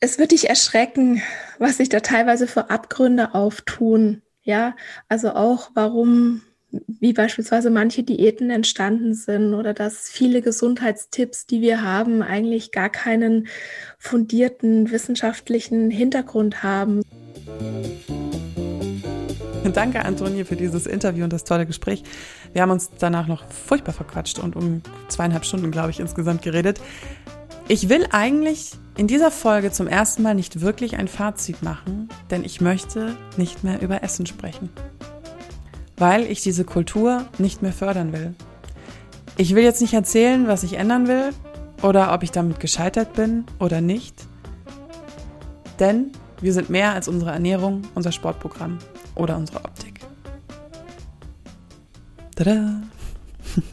es 0.00 0.18
wird 0.18 0.32
dich 0.32 0.50
erschrecken, 0.50 1.22
was 1.58 1.78
sich 1.78 1.88
da 1.88 2.00
teilweise 2.00 2.46
für 2.46 2.68
Abgründe 2.68 3.32
auftun, 3.32 4.20
ja, 4.42 4.76
also 5.08 5.30
auch 5.30 5.70
warum 5.72 6.42
wie 6.86 7.12
beispielsweise 7.12 7.70
manche 7.70 8.02
Diäten 8.02 8.50
entstanden 8.50 9.14
sind 9.14 9.54
oder 9.54 9.74
dass 9.74 10.08
viele 10.08 10.42
Gesundheitstipps, 10.42 11.46
die 11.46 11.60
wir 11.60 11.82
haben, 11.82 12.22
eigentlich 12.22 12.72
gar 12.72 12.90
keinen 12.90 13.46
fundierten 13.98 14.90
wissenschaftlichen 14.90 15.90
Hintergrund 15.90 16.62
haben. 16.62 17.02
Danke, 19.72 20.04
Antonie, 20.04 20.44
für 20.44 20.56
dieses 20.56 20.86
Interview 20.86 21.24
und 21.24 21.32
das 21.32 21.44
tolle 21.44 21.66
Gespräch. 21.66 22.04
Wir 22.52 22.62
haben 22.62 22.70
uns 22.70 22.90
danach 22.98 23.26
noch 23.26 23.44
furchtbar 23.50 23.92
verquatscht 23.92 24.38
und 24.38 24.54
um 24.54 24.82
zweieinhalb 25.08 25.44
Stunden, 25.44 25.70
glaube 25.70 25.90
ich, 25.90 26.00
insgesamt 26.00 26.42
geredet. 26.42 26.80
Ich 27.66 27.88
will 27.88 28.06
eigentlich 28.10 28.72
in 28.96 29.06
dieser 29.06 29.30
Folge 29.30 29.72
zum 29.72 29.88
ersten 29.88 30.22
Mal 30.22 30.34
nicht 30.34 30.60
wirklich 30.60 30.96
ein 30.96 31.08
Fazit 31.08 31.62
machen, 31.62 32.08
denn 32.30 32.44
ich 32.44 32.60
möchte 32.60 33.16
nicht 33.36 33.64
mehr 33.64 33.80
über 33.80 34.02
Essen 34.02 34.26
sprechen. 34.26 34.68
Weil 35.96 36.24
ich 36.24 36.42
diese 36.42 36.64
Kultur 36.64 37.26
nicht 37.38 37.62
mehr 37.62 37.72
fördern 37.72 38.12
will. 38.12 38.34
Ich 39.36 39.54
will 39.54 39.64
jetzt 39.64 39.80
nicht 39.80 39.94
erzählen, 39.94 40.46
was 40.46 40.62
ich 40.62 40.74
ändern 40.74 41.08
will 41.08 41.30
oder 41.82 42.12
ob 42.12 42.22
ich 42.22 42.30
damit 42.30 42.60
gescheitert 42.60 43.14
bin 43.14 43.44
oder 43.58 43.80
nicht. 43.80 44.14
Denn 45.80 46.12
wir 46.40 46.52
sind 46.52 46.70
mehr 46.70 46.92
als 46.92 47.08
unsere 47.08 47.32
Ernährung, 47.32 47.82
unser 47.94 48.12
Sportprogramm 48.12 48.78
oder 49.14 49.36
unsere 49.36 49.64
Optik. 49.64 50.00
Tada! 52.36 52.82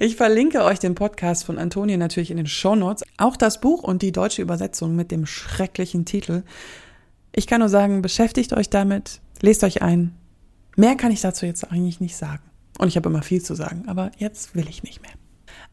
Ich 0.00 0.14
verlinke 0.14 0.62
euch 0.62 0.78
den 0.78 0.94
Podcast 0.94 1.44
von 1.44 1.58
Antonia 1.58 1.96
natürlich 1.96 2.30
in 2.30 2.36
den 2.36 2.46
Show 2.46 2.76
Notes, 2.76 3.02
auch 3.16 3.36
das 3.36 3.60
Buch 3.60 3.82
und 3.82 4.02
die 4.02 4.12
deutsche 4.12 4.42
Übersetzung 4.42 4.94
mit 4.94 5.10
dem 5.10 5.26
schrecklichen 5.26 6.04
Titel. 6.04 6.44
Ich 7.34 7.48
kann 7.48 7.58
nur 7.58 7.68
sagen, 7.68 8.00
beschäftigt 8.00 8.52
euch 8.52 8.70
damit, 8.70 9.20
lest 9.40 9.64
euch 9.64 9.82
ein. 9.82 10.14
Mehr 10.78 10.94
kann 10.94 11.10
ich 11.10 11.20
dazu 11.20 11.44
jetzt 11.44 11.72
eigentlich 11.72 11.98
nicht 11.98 12.14
sagen. 12.14 12.44
Und 12.78 12.86
ich 12.86 12.96
habe 12.96 13.08
immer 13.08 13.22
viel 13.22 13.42
zu 13.42 13.56
sagen, 13.56 13.88
aber 13.88 14.12
jetzt 14.16 14.54
will 14.54 14.68
ich 14.68 14.84
nicht 14.84 15.02
mehr. 15.02 15.10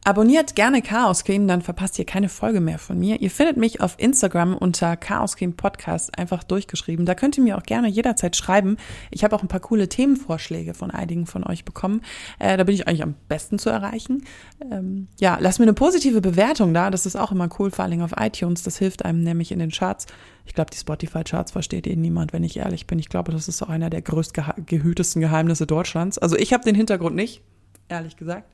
Abonniert 0.08 0.56
gerne 0.56 0.84
Chaos 0.84 1.24
Queen, 1.24 1.48
dann 1.48 1.64
verpasst 1.64 1.98
ihr 1.98 2.06
keine 2.06 2.30
Folge 2.30 2.62
mehr 2.62 2.78
von 2.78 3.00
mir. 3.00 3.22
Ihr 3.22 3.32
findet 3.32 3.58
mich 3.58 3.82
auf 3.82 3.96
Instagram 3.98 4.56
unter 4.56 4.96
Chaos 4.98 5.36
Queen 5.36 5.58
Podcast 5.58 6.16
einfach 6.16 6.44
durchgeschrieben. 6.44 7.08
Da 7.08 7.16
könnt 7.16 7.40
ihr 7.40 7.44
mir 7.44 7.58
auch 7.58 7.64
gerne 7.64 7.88
jederzeit 7.88 8.36
schreiben. 8.36 8.78
Ich 9.10 9.24
habe 9.24 9.36
auch 9.36 9.42
ein 9.42 9.48
paar 9.48 9.62
coole 9.62 9.90
Themenvorschläge 9.90 10.76
von 10.76 10.92
einigen 10.92 11.26
von 11.26 11.44
euch 11.44 11.66
bekommen. 11.66 12.04
Äh, 12.38 12.56
da 12.56 12.66
bin 12.66 12.76
ich 12.76 12.88
eigentlich 12.88 13.02
am 13.02 13.16
besten 13.28 13.58
zu 13.58 13.72
erreichen. 13.72 14.24
Ähm, 14.72 15.08
ja, 15.20 15.40
lasst 15.42 15.58
mir 15.58 15.66
eine 15.66 15.74
positive 15.74 16.22
Bewertung 16.22 16.76
da. 16.76 16.92
Das 16.92 17.08
ist 17.08 17.16
auch 17.16 17.32
immer 17.32 17.50
cool, 17.58 17.72
vor 17.72 17.88
Dingen 17.88 18.04
auf 18.04 18.14
iTunes. 18.16 18.62
Das 18.62 18.78
hilft 18.78 19.06
einem 19.06 19.24
nämlich 19.24 19.52
in 19.52 19.58
den 19.58 19.72
Charts. 19.72 20.06
Ich 20.46 20.54
glaube, 20.54 20.70
die 20.70 20.78
Spotify-Charts 20.78 21.52
versteht 21.52 21.88
eh 21.88 21.96
niemand, 21.96 22.32
wenn 22.32 22.44
ich 22.44 22.58
ehrlich 22.58 22.86
bin. 22.86 23.00
Ich 23.00 23.10
glaube, 23.10 23.32
das 23.32 23.48
ist 23.48 23.64
auch 23.64 23.70
einer 23.70 23.90
der 23.90 24.04
größt 24.04 24.40
gehütesten 24.68 25.20
Geheimnisse 25.20 25.66
Deutschlands. 25.66 26.20
Also 26.20 26.38
ich 26.38 26.54
habe 26.54 26.64
den 26.64 26.76
Hintergrund 26.76 27.16
nicht 27.16 27.42
ehrlich 27.88 28.18
gesagt. 28.18 28.52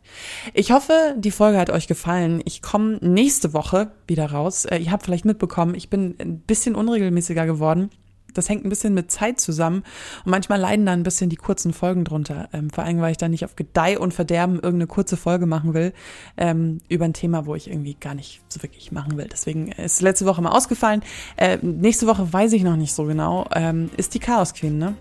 Ich 0.54 0.72
hoffe, 0.72 1.16
die 1.18 1.32
Folge 1.32 1.58
hat 1.58 1.70
euch 1.70 1.88
gefallen. 1.88 2.42
Ich 2.46 2.62
komme 2.62 2.98
nächste 3.02 3.54
Woche 3.54 3.92
wieder 4.08 4.32
raus. 4.32 4.66
Äh, 4.66 4.78
ihr 4.78 4.92
habt 4.92 5.04
vielleicht 5.04 5.26
mitbekommen, 5.26 5.76
ich 5.76 5.90
bin 5.90 6.16
ein 6.20 6.40
bisschen 6.40 6.76
unregelmäßiger 6.76 7.46
geworden. 7.46 7.90
Das 8.34 8.48
hängt 8.50 8.66
ein 8.66 8.70
bisschen 8.70 8.94
mit 8.94 9.12
Zeit 9.12 9.42
zusammen 9.42 9.84
und 10.24 10.32
manchmal 10.32 10.60
leiden 10.60 10.86
da 10.86 10.94
ein 10.94 11.04
bisschen 11.04 11.30
die 11.30 11.36
kurzen 11.36 11.74
Folgen 11.74 12.06
drunter. 12.06 12.48
Ähm, 12.54 12.70
vor 12.70 12.84
allem, 12.84 13.02
weil 13.02 13.12
ich 13.12 13.18
da 13.18 13.28
nicht 13.28 13.44
auf 13.44 13.58
Gedeih 13.58 14.00
und 14.00 14.14
Verderben 14.14 14.56
irgendeine 14.56 14.88
kurze 14.88 15.18
Folge 15.18 15.46
machen 15.46 15.74
will 15.74 15.94
ähm, 16.38 16.80
über 16.88 17.06
ein 17.06 17.14
Thema, 17.14 17.46
wo 17.46 17.56
ich 17.56 17.70
irgendwie 17.70 17.96
gar 17.96 18.16
nicht 18.16 18.42
so 18.48 18.64
wirklich 18.64 18.92
machen 18.92 19.18
will. 19.18 19.28
Deswegen 19.30 19.72
ist 19.74 20.02
letzte 20.02 20.26
Woche 20.26 20.42
mal 20.42 20.52
ausgefallen. 20.52 21.04
Äh, 21.36 21.58
nächste 21.62 22.08
Woche 22.08 22.32
weiß 22.32 22.54
ich 22.54 22.64
noch 22.64 22.78
nicht 22.78 22.94
so 22.94 23.04
genau. 23.04 23.48
Ähm, 23.54 23.90
ist 23.98 24.14
die 24.14 24.20
Chaos 24.20 24.54
Queen, 24.54 24.78
ne? 24.78 24.96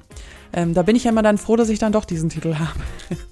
Ähm, 0.52 0.74
da 0.74 0.82
bin 0.82 0.96
ich 0.96 1.04
ja 1.04 1.12
immer 1.12 1.22
dann 1.22 1.38
froh, 1.38 1.54
dass 1.54 1.68
ich 1.68 1.78
dann 1.78 1.92
doch 1.92 2.04
diesen 2.04 2.28
Titel 2.28 2.56
habe. 2.56 2.80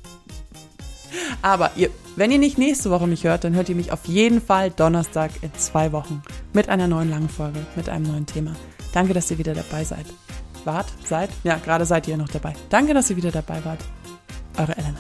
Aber 1.42 1.70
ihr, 1.76 1.90
wenn 2.16 2.30
ihr 2.30 2.38
nicht 2.38 2.58
nächste 2.58 2.90
Woche 2.90 3.06
mich 3.06 3.24
hört, 3.24 3.44
dann 3.44 3.54
hört 3.54 3.68
ihr 3.68 3.76
mich 3.76 3.92
auf 3.92 4.04
jeden 4.06 4.40
Fall 4.40 4.70
Donnerstag 4.70 5.30
in 5.42 5.52
zwei 5.54 5.92
Wochen 5.92 6.22
mit 6.52 6.68
einer 6.68 6.88
neuen 6.88 7.10
langen 7.10 7.28
Folge, 7.28 7.60
mit 7.76 7.88
einem 7.88 8.10
neuen 8.10 8.26
Thema. 8.26 8.52
Danke, 8.92 9.14
dass 9.14 9.30
ihr 9.30 9.38
wieder 9.38 9.54
dabei 9.54 9.84
seid. 9.84 10.06
Wart, 10.64 10.86
seid? 11.04 11.30
Ja, 11.44 11.56
gerade 11.56 11.86
seid 11.86 12.08
ihr 12.08 12.16
noch 12.16 12.28
dabei. 12.28 12.54
Danke, 12.68 12.94
dass 12.94 13.10
ihr 13.10 13.16
wieder 13.16 13.30
dabei 13.30 13.64
wart. 13.64 13.80
Eure 14.56 14.76
Ella. 14.76 14.94